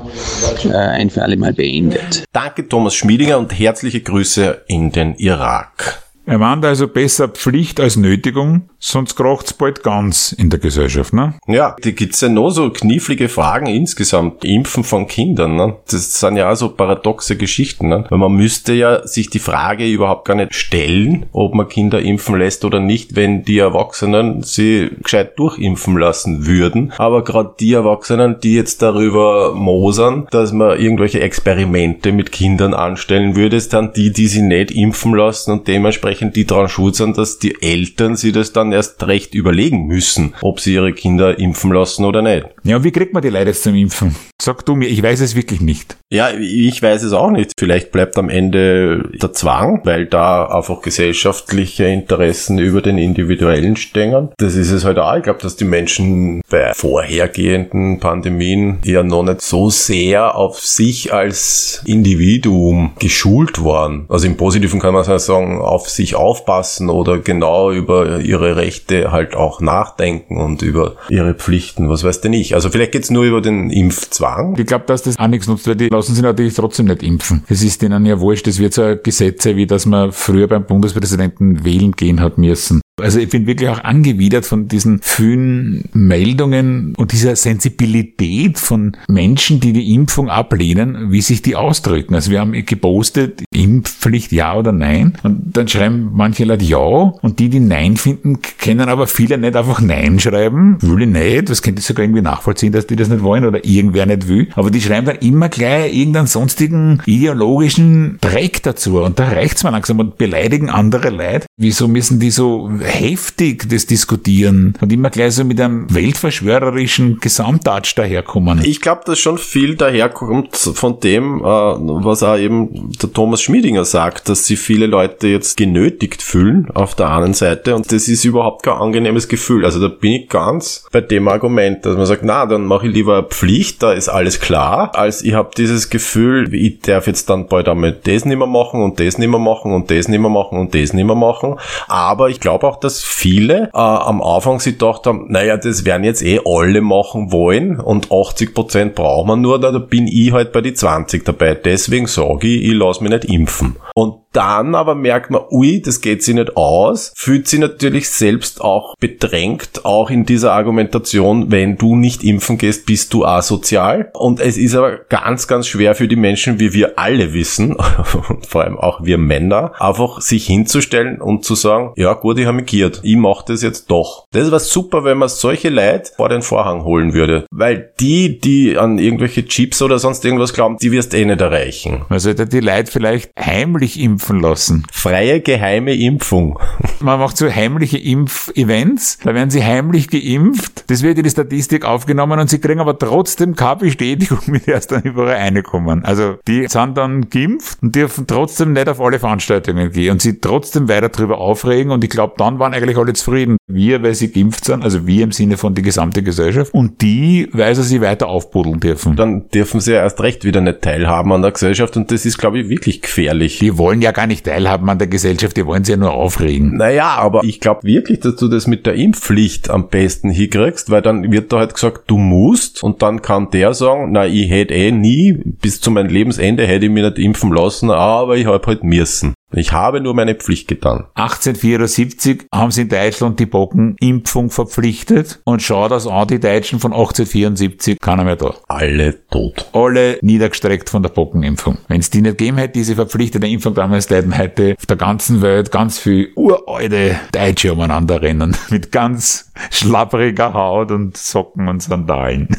äh, 0.64 0.74
ein 0.74 1.10
für 1.10 1.24
alle 1.24 1.36
Mal 1.36 1.52
beendet. 1.52 2.24
Danke 2.32 2.70
Thomas 2.70 2.96
Schmiedinger 2.96 3.38
und 3.38 3.52
herzliche 3.60 4.00
Grüße 4.00 4.62
in 4.68 4.94
den 4.94 5.16
Irak. 5.16 6.05
Er 6.28 6.40
meint 6.40 6.66
also 6.66 6.88
besser 6.88 7.28
Pflicht 7.28 7.80
als 7.80 7.98
Nötigung, 7.98 8.70
sonst 8.80 9.16
kracht's 9.16 9.54
bald 9.54 9.84
ganz 9.84 10.32
in 10.32 10.50
der 10.50 10.60
Gesellschaft, 10.60 11.14
ne? 11.14 11.36
Ja, 11.48 11.76
die 11.84 11.94
gibt's 11.94 12.22
ja 12.22 12.30
noch 12.30 12.50
so 12.50 12.72
knifflige 12.72 13.30
Fragen 13.30 13.68
insgesamt. 13.68 14.44
Impfen 14.44 14.84
von 14.84 15.06
Kindern, 15.06 15.56
ne? 15.56 15.76
Das 15.92 16.20
sind 16.20 16.38
ja 16.38 16.52
auch 16.52 16.56
so 16.56 16.70
paradoxe 16.70 17.38
Geschichten, 17.38 17.90
ne? 17.90 18.06
Weil 18.10 18.18
man 18.18 18.34
müsste 18.34 18.74
ja 18.74 19.06
sich 19.06 19.30
die 19.30 19.40
Frage 19.40 19.88
überhaupt 19.88 20.26
gar 20.26 20.34
nicht 20.34 20.56
stellen, 20.56 21.28
ob 21.32 21.54
man 21.54 21.70
Kinder 21.70 22.02
impfen 22.02 22.40
lässt 22.40 22.66
oder 22.66 22.80
nicht, 22.80 23.16
wenn 23.16 23.44
die 23.44 23.60
Erwachsenen 23.60 24.42
sie 24.42 24.90
gescheit 25.04 25.38
durchimpfen 25.38 25.96
lassen 25.96 26.48
würden. 26.48 26.92
Aber 26.98 27.24
gerade 27.24 27.54
die 27.60 27.74
Erwachsenen, 27.74 28.40
die 28.42 28.56
jetzt 28.56 28.82
darüber 28.82 29.54
mosern, 29.54 30.28
dass 30.32 30.52
man 30.54 30.80
irgendwelche 30.80 31.20
Experimente 31.20 32.12
mit 32.12 32.32
Kindern 32.32 32.74
anstellen 32.74 33.36
würde, 33.36 33.58
ist 33.58 33.74
dann 33.74 33.94
die, 33.94 34.12
die 34.12 34.28
sie 34.28 34.42
nicht 34.42 34.72
impfen 34.72 35.14
lassen 35.14 35.52
und 35.52 35.68
dementsprechend 35.68 36.15
dementsprechend 36.16 36.36
die 36.36 36.46
daran 36.46 36.70
schuld 36.70 36.96
sind, 36.96 37.18
dass 37.18 37.40
die 37.40 37.62
Eltern 37.62 38.16
sich 38.16 38.34
das 38.34 38.54
dann 38.54 38.72
erst 38.72 39.06
recht 39.08 39.34
überlegen 39.34 39.86
müssen, 39.88 40.34
ob 40.42 40.60
sie 40.60 40.74
ihre 40.74 40.94
Kinder 40.94 41.38
impfen 41.40 41.72
lassen 41.72 42.06
oder 42.06 42.22
nicht. 42.22 42.48
Ja, 42.64 42.78
und 42.78 42.84
wie 42.84 42.92
kriegt 42.92 43.14
man 43.14 43.22
die 43.22 43.30
Leute 43.30 43.50
jetzt 43.50 43.64
zum 43.64 43.76
Impfen? 43.76 44.16
Sag 44.42 44.66
du 44.66 44.76
mir, 44.76 44.88
ich 44.88 45.02
weiß 45.02 45.22
es 45.22 45.36
wirklich 45.36 45.62
nicht. 45.62 45.98
Ja, 46.12 46.30
ich 46.38 46.82
weiß 46.82 47.04
es 47.04 47.14
auch 47.14 47.32
nicht. 47.32 47.54
Vielleicht 47.58 47.92
bleibt 47.92 48.18
am 48.18 48.30
Ende 48.30 49.10
der 49.22 49.34
Zwang, 49.34 49.82
weil 49.86 50.06
da 50.06 50.46
einfach 50.46 50.82
gesellschaftliche 50.82 51.86
Interessen 51.86 52.60
über 52.60 52.82
den 52.82 52.98
individuellen 52.98 53.76
stehen. 53.76 54.30
Das 54.38 54.56
ist 54.56 54.72
es 54.72 54.86
halt 54.86 55.00
auch. 55.00 55.16
Ich 55.16 55.24
glaube, 55.24 55.42
dass 55.42 55.56
die 55.56 55.66
Menschen 55.66 56.42
bei 56.50 56.74
vorhergehenden 56.74 58.00
Pandemien 58.00 58.80
ja 58.84 59.04
noch 59.04 59.24
nicht 59.24 59.42
so 59.42 59.70
sehr 59.70 60.36
auf 60.36 60.60
sich 60.60 61.14
als 61.14 61.82
Individuum 61.86 62.92
geschult 63.00 63.64
waren. 63.64 64.06
Also 64.10 64.28
im 64.28 64.38
Positiven 64.38 64.80
kann 64.80 64.94
man 64.94 65.04
sagen, 65.04 65.60
auf 65.60 65.90
sich 65.90 66.05
sich 66.06 66.16
aufpassen 66.16 66.90
oder 66.90 67.20
genau 67.20 67.72
über 67.72 68.20
ihre 68.20 68.56
Rechte 68.56 69.12
halt 69.12 69.36
auch 69.36 69.60
nachdenken 69.60 70.38
und 70.38 70.62
über 70.62 70.96
ihre 71.10 71.34
Pflichten, 71.34 71.90
was 71.90 72.04
weiß 72.04 72.22
denn 72.22 72.34
ich. 72.34 72.54
Also 72.54 72.70
vielleicht 72.70 72.92
geht's 72.92 73.10
nur 73.10 73.24
über 73.24 73.42
den 73.42 73.70
Impfzwang. 73.70 74.56
Ich 74.58 74.68
glaube, 74.68 74.86
dass 74.86 75.04
das 75.04 75.18
auch 75.18 75.28
nichts 75.28 75.48
nutzt, 75.48 75.68
weil 75.68 75.76
die 75.76 75.88
lassen 75.88 76.14
sich 76.14 76.24
natürlich 76.24 76.54
trotzdem 76.54 76.86
nicht 76.86 77.04
impfen. 77.04 77.44
Es 77.48 77.64
ist 77.64 77.82
denen 77.82 78.06
ja 78.06 78.20
wurscht, 78.20 78.48
es 78.48 78.60
wird 78.60 78.74
so 78.74 78.84
ein 78.84 79.00
Gesetz, 79.04 79.46
wie 79.46 79.66
dass 79.66 79.86
man 79.86 80.12
früher 80.12 80.48
beim 80.48 80.66
Bundespräsidenten 80.66 81.66
wählen 81.66 81.92
gehen 81.94 82.22
hat 82.22 82.38
müssen. 82.38 82.82
Also 83.02 83.20
ich 83.20 83.30
bin 83.30 83.46
wirklich 83.46 83.70
auch 83.70 83.84
angewidert 83.84 84.46
von 84.46 84.70
diesen 84.70 85.00
vielen 85.02 85.90
Meldungen 85.94 86.96
und 86.96 87.12
dieser 87.12 87.36
Sensibilität 87.36 88.58
von 88.58 88.96
Menschen, 89.10 89.60
die 89.60 89.74
die 89.74 89.94
Impfung 89.94 90.30
ablehnen, 90.30 91.12
wie 91.12 91.22
sich 91.22 91.42
die 91.42 91.58
ausdrücken. 91.58 92.16
Also 92.16 92.32
wir 92.32 92.40
haben 92.40 92.54
gepostet, 92.66 93.44
Impfpflicht 93.54 94.32
ja 94.32 94.56
oder 94.56 94.72
nein. 94.72 95.18
Und 95.24 95.58
dann 95.58 95.68
schreiben 95.68 96.12
manche 96.14 96.46
Leute 96.46 96.64
ja 96.64 96.78
und 96.78 97.40
die, 97.40 97.50
die 97.50 97.60
nein 97.60 97.98
finden, 97.98 98.40
können 98.60 98.88
aber 98.88 99.08
viele 99.08 99.38
nicht 99.38 99.58
einfach 99.58 99.82
nein 99.82 100.18
schreiben. 100.20 100.78
Will 100.82 101.02
ich 101.02 101.10
nicht. 101.10 101.50
Das 101.50 101.62
könnte 101.62 101.82
ich 101.82 101.86
sogar 101.86 102.06
irgendwie 102.06 102.22
nachvollziehen, 102.22 102.72
dass 102.72 102.88
die 102.88 102.96
das 102.96 103.10
nicht 103.10 103.24
wollen 103.24 103.46
oder 103.46 103.66
irgendwer 103.66 104.06
nicht 104.06 104.30
will. 104.30 104.48
Aber 104.56 104.72
die 104.72 104.82
schreiben 104.82 105.08
dann 105.08 105.18
immer 105.18 105.50
gleich 105.50 105.94
irgendeinen 105.94 106.28
sonstigen 106.28 107.02
ideologischen 107.06 108.20
Dreck 108.22 108.64
dazu. 108.64 109.02
Und 109.02 109.20
da 109.20 109.28
reicht's 109.28 109.66
mir 109.66 109.72
langsam 109.72 110.00
und 110.00 110.18
beleidigen 110.18 110.70
andere 110.70 111.10
Leute. 111.10 111.46
Wieso 111.58 111.90
müssen 111.90 112.22
die 112.22 112.32
so 112.32 112.70
heftig 112.86 113.70
das 113.70 113.86
diskutieren 113.86 114.76
und 114.82 114.92
immer 114.92 115.10
gleich 115.10 115.34
so 115.34 115.44
mit 115.44 115.60
einem 115.60 115.94
weltverschwörerischen 115.94 117.20
Gesamtatsch 117.20 117.98
daherkommen. 117.98 118.62
Ich 118.64 118.82
glaube, 118.82 119.02
dass 119.06 119.20
schon 119.20 119.38
viel 119.38 119.76
daherkommt 119.76 120.56
von 120.56 121.00
dem, 121.00 121.40
äh, 121.40 121.44
was 121.44 122.24
auch 122.24 122.38
eben 122.38 122.92
der 123.02 123.12
Thomas 123.12 123.42
Schmiedinger 123.42 123.86
sagt, 123.86 124.30
dass 124.30 124.46
sie 124.46 124.56
viele 124.56 124.88
Leute 124.88 125.28
jetzt 125.28 125.58
genötigt 125.58 126.22
fühlen 126.22 126.70
auf 126.74 126.96
der 126.96 127.12
einen 127.12 127.34
Seite 127.34 127.76
und 127.76 127.92
das 127.92 128.08
ist 128.08 128.26
überhaupt 128.26 128.64
kein 128.64 128.76
angenehmes 128.76 129.28
Gefühl. 129.28 129.66
Also 129.66 129.80
da 129.80 129.88
bin 129.88 130.14
ich 130.14 130.30
ganz 130.30 130.86
bei 130.92 131.02
dem 131.02 131.28
Argument, 131.28 131.86
dass 131.86 131.98
man 131.98 132.06
sagt, 132.06 132.24
na, 132.24 132.46
dann 132.46 132.66
mache 132.66 132.88
ich 132.88 132.94
lieber 132.94 133.24
Pflicht, 133.24 133.84
da 133.84 133.94
ist 133.94 134.10
alles 134.10 134.40
klar, 134.40 134.96
als 134.96 135.24
ich 135.24 135.34
habe 135.34 135.52
dieses 135.58 135.90
Gefühl, 135.90 136.54
ich 136.54 136.80
darf 136.80 137.08
jetzt 137.08 137.30
dann 137.30 137.48
bald 137.48 137.68
einmal 137.68 137.94
das 137.94 138.26
nicht 138.26 138.38
mehr 138.38 138.48
machen 138.48 138.82
und 138.82 139.00
das 139.00 139.18
nicht 139.18 139.30
mehr 139.30 139.40
machen 139.40 139.74
und 139.74 139.90
das 139.92 140.08
nicht 140.08 140.20
mehr 140.20 140.30
machen 140.30 140.60
und 140.60 140.76
das 140.76 140.94
nicht 140.94 141.06
mehr 141.06 141.16
machen. 141.16 141.56
Aber 141.88 142.30
ich 142.30 142.40
glaube 142.40 142.68
auch, 142.68 142.75
dass 142.76 143.04
viele 143.04 143.70
äh, 143.74 143.78
am 143.78 144.22
Anfang 144.22 144.60
sich 144.60 144.78
gedacht 144.78 145.06
haben, 145.06 145.26
naja, 145.30 145.58
das 145.58 145.86
werden 145.86 146.04
jetzt 146.04 146.22
eh 146.22 146.40
alle 146.46 146.82
machen 146.82 147.32
wollen 147.32 147.80
und 147.80 148.12
80 148.12 148.54
Prozent 148.54 148.96
braucht 148.96 149.28
man 149.28 149.42
nur, 149.42 149.60
da 149.60 149.72
bin 149.78 150.08
ich 150.08 150.32
halt 150.32 150.52
bei 150.52 150.62
die 150.62 150.74
20 150.74 151.26
dabei. 151.26 151.56
Deswegen 151.56 152.08
sage 152.08 152.48
ich, 152.48 152.64
ich 152.64 152.74
lasse 152.74 153.04
mich 153.04 153.12
nicht 153.12 153.26
impfen. 153.26 153.78
Und 153.94 154.25
dann 154.36 154.76
aber 154.76 154.96
merkt 154.96 155.32
man, 155.32 155.44
ui, 155.50 155.82
das 155.82 156.02
geht 156.02 156.24
sie 156.24 156.34
nicht 156.34 156.58
aus, 156.58 157.14
fühlt 157.16 157.48
sie 157.48 157.58
natürlich 157.58 158.10
selbst 158.10 158.62
auch 158.62 158.96
bedrängt, 159.00 159.86
auch 159.86 160.10
in 160.10 160.26
dieser 160.26 160.52
Argumentation, 160.52 161.52
wenn 161.52 161.78
du 161.78 161.96
nicht 161.96 162.24
impfen 162.24 162.58
gehst, 162.58 162.86
bist 162.86 163.14
du 163.14 163.26
asozial. 163.26 164.12
Und 164.14 164.40
es 164.40 164.58
ist 164.58 164.76
aber 164.76 164.98
ganz, 165.10 165.48
ganz 165.48 165.68
schwer 165.68 165.96
für 165.96 166.08
die 166.08 166.18
Menschen, 166.18 166.60
wie 166.60 166.74
wir 166.74 167.00
alle 167.00 167.34
wissen, 167.34 167.78
vor 168.48 168.64
allem 168.64 168.78
auch 168.78 169.04
wir 169.04 169.18
Männer, 169.18 169.72
einfach 169.80 170.20
sich 170.22 170.48
hinzustellen 170.48 171.22
und 171.22 171.46
zu 171.46 171.56
sagen, 171.56 171.94
ja 171.96 172.14
gut, 172.14 172.38
ich 172.38 172.46
habe 172.46 172.58
mich 172.58 172.66
giert, 172.66 173.00
ich 173.04 173.16
mache 173.16 173.46
das 173.48 173.62
jetzt 173.62 173.90
doch. 173.90 174.26
Das 174.32 174.48
wäre 174.48 174.60
super, 174.60 175.06
wenn 175.06 175.18
man 175.18 175.30
solche 175.30 175.70
Leute 175.70 176.12
vor 176.16 176.28
den 176.30 176.42
Vorhang 176.42 176.84
holen 176.84 177.14
würde. 177.14 177.46
Weil 177.52 177.94
die, 178.00 178.40
die 178.40 178.78
an 178.78 178.98
irgendwelche 178.98 179.46
Chips 179.46 179.82
oder 179.82 179.98
sonst 179.98 180.26
irgendwas 180.26 180.54
glauben, 180.54 180.78
die 180.82 180.92
wirst 180.92 181.14
eh 181.14 181.24
nicht 181.24 181.40
erreichen. 181.40 182.04
Also 182.10 182.34
die 182.34 182.60
Leute 182.60 182.92
vielleicht 182.92 183.32
heimlich 183.40 184.00
impfen 184.00 184.25
impfen 184.26 184.40
lassen. 184.40 184.84
Freie 184.92 185.40
geheime 185.42 185.94
Impfung. 185.94 186.60
Man 187.00 187.20
macht 187.20 187.38
so 187.38 187.48
heimliche 187.48 187.98
Impfevents, 187.98 189.20
da 189.24 189.36
werden 189.36 189.52
sie 189.52 189.64
heimlich 189.64 190.10
geimpft, 190.10 190.86
das 190.88 191.04
wird 191.04 191.18
in 191.18 191.24
die 191.24 191.30
Statistik 191.30 191.86
aufgenommen 191.86 192.40
und 192.40 192.50
sie 192.50 192.60
kriegen 192.60 192.80
aber 192.80 192.98
trotzdem 192.98 193.56
keine 193.56 193.76
Bestätigung, 193.78 194.40
mit 194.48 194.66
der 194.66 194.78
es 194.78 194.88
dann 194.88 195.04
überall 195.04 195.36
reinkommen. 195.36 196.04
Also 196.06 196.38
die 196.48 196.68
sind 196.68 196.98
dann 196.98 197.30
geimpft 197.30 197.84
und 197.84 197.96
dürfen 197.96 198.26
trotzdem 198.26 198.74
nicht 198.74 198.90
auf 198.90 199.00
alle 199.00 199.20
Veranstaltungen 199.20 199.92
gehen 199.92 200.14
und 200.14 200.22
sie 200.22 200.40
trotzdem 200.40 200.90
weiter 200.90 201.10
darüber 201.10 201.38
aufregen 201.38 201.92
und 201.92 202.04
ich 202.04 202.10
glaube, 202.10 202.34
dann 202.38 202.58
waren 202.58 202.74
eigentlich 202.74 202.98
alle 202.98 203.14
zufrieden. 203.14 203.58
Wir, 203.68 204.02
weil 204.02 204.16
sie 204.16 204.32
geimpft 204.32 204.66
sind, 204.66 204.84
also 204.84 205.06
wir 205.06 205.24
im 205.24 205.32
Sinne 205.32 205.58
von 205.58 205.76
die 205.76 205.82
gesamte 205.82 206.24
Gesellschaft 206.24 206.74
und 206.74 207.02
die, 207.02 207.50
weil 207.52 207.76
sie 207.76 207.84
sie 207.84 208.02
weiter 208.02 208.28
aufbuddeln 208.28 208.80
dürfen. 208.80 209.16
Dann 209.16 209.50
dürfen 209.50 209.80
sie 209.80 209.94
ja 209.94 210.00
erst 210.00 210.22
recht 210.22 210.46
wieder 210.46 210.62
nicht 210.62 210.82
teilhaben 210.82 211.32
an 211.32 211.42
der 211.42 211.52
Gesellschaft 211.52 211.96
und 211.98 212.12
das 212.12 212.26
ist, 212.26 212.38
glaube 212.38 212.60
ich, 212.60 212.70
wirklich 212.70 213.02
gefährlich. 213.02 213.60
Die 213.60 213.78
wollen 213.78 214.02
ja 214.02 214.12
gar 214.16 214.26
nicht 214.26 214.46
teilhaben 214.46 214.90
an 214.90 214.98
der 214.98 215.08
Gesellschaft, 215.08 215.56
die 215.58 215.66
wollen 215.66 215.84
sie 215.84 215.92
ja 215.92 215.98
nur 215.98 216.14
aufregen. 216.14 216.78
Naja, 216.78 217.10
aber 217.10 217.44
ich 217.44 217.60
glaube 217.60 217.84
wirklich, 217.84 218.22
dass 218.22 218.38
du 218.38 218.48
das 218.48 218.66
mit 218.66 218.88
der 218.88 218.96
Impfpflicht 218.96 219.70
am 219.70 219.90
besten 219.90 220.30
hinkriegst, 220.30 220.90
weil 220.90 221.04
dann 221.04 221.32
wird 221.32 221.54
da 221.54 221.60
halt 221.60 221.76
gesagt, 221.76 222.04
du 222.08 222.18
musst 222.18 222.82
und 222.82 223.02
dann 223.02 223.22
kann 223.22 223.52
der 223.52 223.74
sagen, 223.74 224.12
na, 224.12 224.26
ich 224.26 224.50
hätte 224.50 224.74
eh 224.74 224.92
nie, 224.92 225.34
bis 225.44 225.82
zu 225.82 225.92
meinem 225.92 226.10
Lebensende 226.10 226.66
hätte 226.66 226.86
ich 226.86 226.92
mich 226.92 227.04
nicht 227.04 227.20
impfen 227.20 227.54
lassen, 227.54 227.92
aber 227.92 228.38
ich 228.38 228.48
hab 228.48 228.66
halt 228.66 228.84
müssen. 228.84 229.36
Ich 229.54 229.72
habe 229.72 230.02
nur 230.02 230.14
meine 230.14 230.36
Pflicht 230.36 230.68
getan. 230.68 231.06
1874 231.14 232.48
haben 232.54 232.72
sie 232.72 232.82
in 232.82 232.90
Deutschland 232.90 233.40
die 233.40 233.46
Bockenimpfung 233.46 234.50
verpflichtet 234.50 235.40
und 235.46 235.62
schau 235.62 235.88
das 235.88 236.08
an, 236.08 236.28
die 236.28 236.40
Deutschen 236.40 236.80
von 236.80 236.92
1874, 236.92 238.00
keiner 238.00 238.24
mehr 238.24 238.36
da. 238.36 238.56
Alle 238.68 239.26
tot. 239.28 239.70
Alle 239.72 240.18
niedergestreckt 240.22 240.90
von 240.90 241.04
der 241.04 241.10
Bockenimpfung. 241.10 241.78
Wenn 241.88 242.00
es 242.00 242.10
die 242.10 242.22
nicht 242.22 242.38
gegeben 242.38 242.58
hätte, 242.58 242.74
diese 242.74 242.96
verpflichtete 242.96 243.48
Impfung 243.48 243.76
damals, 243.76 244.10
hätten 244.10 244.38
heute 244.38 244.76
auf 244.78 244.86
der 244.88 244.98
ganzen 244.98 245.42
Welt 245.42 245.72
ganz 245.72 246.00
viel 246.00 246.32
uralte 246.36 247.20
Deutsche 247.32 247.72
umeinander 247.72 248.22
rennen. 248.22 248.58
Mit 248.70 248.92
ganz 248.92 249.52
schlappriger 249.72 250.54
Haut 250.54 250.92
und 250.92 251.18
Socken 251.18 251.68
und 251.68 251.82
Sandalen. 251.82 252.50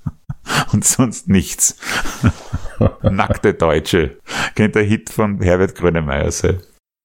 und 0.72 0.84
sonst 0.84 1.28
nichts. 1.28 1.76
Nackte 3.02 3.54
Deutsche. 3.54 4.18
Kennt 4.54 4.74
der 4.74 4.82
Hit 4.82 5.10
von 5.10 5.40
Herbert 5.40 5.74
Grönemeyer 5.74 6.30
sein. 6.30 6.60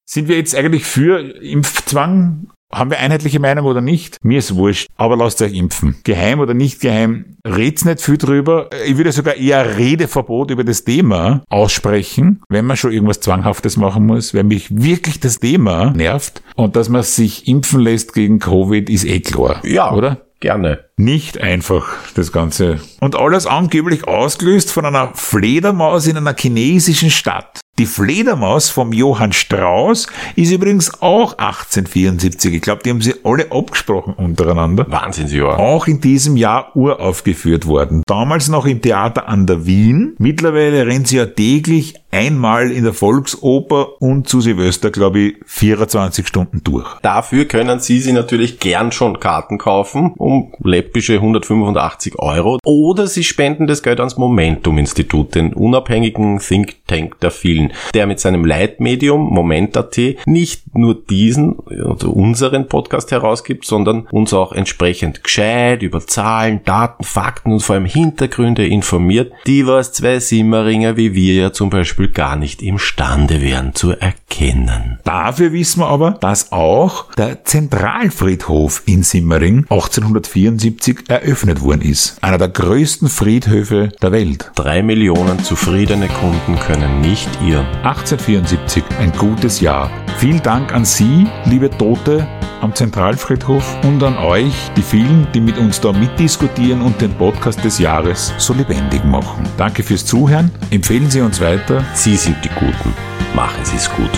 Sind 0.08 0.28
wir 0.28 0.36
jetzt 0.36 0.54
eigentlich 0.54 0.84
für 0.84 1.18
Impfzwang? 1.42 2.48
Haben 2.72 2.90
wir 2.90 2.98
einheitliche 2.98 3.38
Meinung 3.38 3.64
oder 3.66 3.80
nicht? 3.80 4.18
Mir 4.24 4.40
ist 4.40 4.56
wurscht, 4.56 4.88
aber 4.96 5.16
lasst 5.16 5.40
euch 5.40 5.54
impfen. 5.54 5.96
Geheim 6.02 6.40
oder 6.40 6.52
nicht 6.52 6.80
geheim, 6.80 7.36
red's 7.46 7.84
nicht 7.84 8.00
viel 8.00 8.18
drüber. 8.18 8.70
Ich 8.86 8.96
würde 8.96 9.12
sogar 9.12 9.36
eher 9.36 9.78
Redeverbot 9.78 10.50
über 10.50 10.64
das 10.64 10.82
Thema 10.82 11.44
aussprechen, 11.48 12.42
wenn 12.48 12.64
man 12.64 12.76
schon 12.76 12.92
irgendwas 12.92 13.20
Zwanghaftes 13.20 13.76
machen 13.76 14.04
muss, 14.04 14.34
wenn 14.34 14.48
mich 14.48 14.66
wirklich 14.82 15.20
das 15.20 15.38
Thema 15.38 15.92
nervt 15.92 16.42
und 16.56 16.74
dass 16.74 16.88
man 16.88 17.04
sich 17.04 17.46
impfen 17.46 17.80
lässt 17.80 18.14
gegen 18.14 18.40
Covid 18.40 18.90
ist 18.90 19.04
eh 19.04 19.20
klar. 19.20 19.60
Ja. 19.64 19.92
Oder? 19.92 20.25
Gerne. 20.46 20.84
Nicht 20.96 21.40
einfach, 21.40 21.88
das 22.14 22.30
Ganze. 22.30 22.78
Und 23.00 23.16
alles 23.16 23.48
angeblich 23.48 24.06
ausgelöst 24.06 24.70
von 24.70 24.86
einer 24.86 25.12
Fledermaus 25.12 26.06
in 26.06 26.16
einer 26.16 26.36
chinesischen 26.38 27.10
Stadt. 27.10 27.58
Die 27.78 27.84
Fledermaus 27.84 28.70
vom 28.70 28.94
Johann 28.94 29.34
Strauß 29.34 30.06
ist 30.34 30.50
übrigens 30.50 31.02
auch 31.02 31.32
1874. 31.36 32.54
Ich 32.54 32.62
glaube, 32.62 32.82
die 32.82 32.88
haben 32.88 33.02
sie 33.02 33.12
alle 33.22 33.52
abgesprochen 33.52 34.14
untereinander. 34.14 34.86
Wahnsinnsjahr. 34.88 35.58
Auch 35.58 35.86
in 35.86 36.00
diesem 36.00 36.38
Jahr 36.38 36.74
uraufgeführt 36.74 37.66
worden. 37.66 38.02
Damals 38.06 38.48
noch 38.48 38.64
im 38.64 38.80
Theater 38.80 39.28
an 39.28 39.46
der 39.46 39.66
Wien. 39.66 40.14
Mittlerweile 40.16 40.86
rennt 40.86 41.08
sie 41.08 41.18
ja 41.18 41.26
täglich 41.26 41.96
einmal 42.16 42.70
in 42.70 42.84
der 42.84 42.94
Volksoper 42.94 44.00
und 44.00 44.26
zu 44.26 44.40
Silvester, 44.40 44.90
glaube 44.90 45.18
ich, 45.18 45.34
24 45.44 46.26
Stunden 46.26 46.62
durch. 46.64 46.88
Dafür 47.02 47.44
können 47.44 47.80
Sie 47.80 48.00
sich 48.00 48.14
natürlich 48.14 48.58
gern 48.58 48.90
schon 48.90 49.20
Karten 49.20 49.58
kaufen, 49.58 50.14
um 50.16 50.52
läppische 50.62 51.14
185 51.14 52.18
Euro. 52.18 52.58
Oder 52.64 53.06
Sie 53.06 53.24
spenden 53.24 53.66
das 53.66 53.82
Geld 53.82 54.00
ans 54.00 54.16
Momentum-Institut, 54.16 55.34
den 55.34 55.52
unabhängigen 55.52 56.38
Think 56.38 56.85
Tank 56.86 57.20
der 57.20 57.30
vielen, 57.30 57.72
der 57.94 58.06
mit 58.06 58.20
seinem 58.20 58.44
Leitmedium 58.44 59.22
Moment.at 59.22 59.98
nicht 60.26 60.76
nur 60.76 60.94
diesen, 60.94 61.56
also 61.84 62.10
unseren 62.10 62.68
Podcast 62.68 63.10
herausgibt, 63.10 63.64
sondern 63.64 64.06
uns 64.10 64.32
auch 64.32 64.52
entsprechend 64.52 65.24
gescheit 65.24 65.82
über 65.82 66.06
Zahlen, 66.06 66.60
Daten, 66.64 67.04
Fakten 67.04 67.52
und 67.52 67.60
vor 67.60 67.74
allem 67.74 67.86
Hintergründe 67.86 68.66
informiert, 68.66 69.32
die 69.46 69.66
was 69.66 69.92
zwei 69.92 70.20
Simmeringer 70.20 70.96
wie 70.96 71.14
wir 71.14 71.34
ja 71.34 71.52
zum 71.52 71.70
Beispiel 71.70 72.08
gar 72.08 72.36
nicht 72.36 72.62
imstande 72.62 73.40
wären 73.40 73.74
zu 73.74 73.92
erkennen. 73.92 74.98
Dafür 75.04 75.52
wissen 75.52 75.80
wir 75.80 75.88
aber, 75.88 76.12
dass 76.12 76.52
auch 76.52 77.12
der 77.14 77.44
Zentralfriedhof 77.44 78.82
in 78.86 79.02
Simmering 79.02 79.66
1874 79.70 81.08
eröffnet 81.08 81.62
worden 81.62 81.82
ist. 81.82 82.22
Einer 82.22 82.38
der 82.38 82.48
größten 82.48 83.08
Friedhöfe 83.08 83.90
der 84.02 84.12
Welt. 84.12 84.50
Drei 84.54 84.82
Millionen 84.82 85.42
zufriedene 85.42 86.08
Kunden 86.08 86.58
können 86.78 87.00
nicht 87.00 87.28
irren. 87.42 87.66
1874, 87.84 88.84
ein 89.00 89.12
gutes 89.12 89.60
Jahr. 89.60 89.90
Vielen 90.18 90.42
Dank 90.42 90.74
an 90.74 90.84
Sie, 90.84 91.26
liebe 91.44 91.70
Tote 91.70 92.26
am 92.62 92.74
Zentralfriedhof 92.74 93.76
und 93.84 94.02
an 94.02 94.16
euch, 94.16 94.54
die 94.76 94.82
vielen, 94.82 95.28
die 95.34 95.40
mit 95.40 95.58
uns 95.58 95.80
da 95.80 95.92
mitdiskutieren 95.92 96.80
und 96.80 97.00
den 97.00 97.12
Podcast 97.12 97.62
des 97.62 97.78
Jahres 97.78 98.32
so 98.38 98.54
lebendig 98.54 99.04
machen. 99.04 99.44
Danke 99.58 99.82
fürs 99.82 100.06
Zuhören, 100.06 100.50
empfehlen 100.70 101.10
Sie 101.10 101.20
uns 101.20 101.40
weiter. 101.40 101.84
Sie 101.94 102.16
sind 102.16 102.36
die 102.42 102.48
Guten. 102.48 102.94
Machen 103.34 103.62
Sie 103.62 103.76
es 103.76 103.90
gut. 103.90 104.10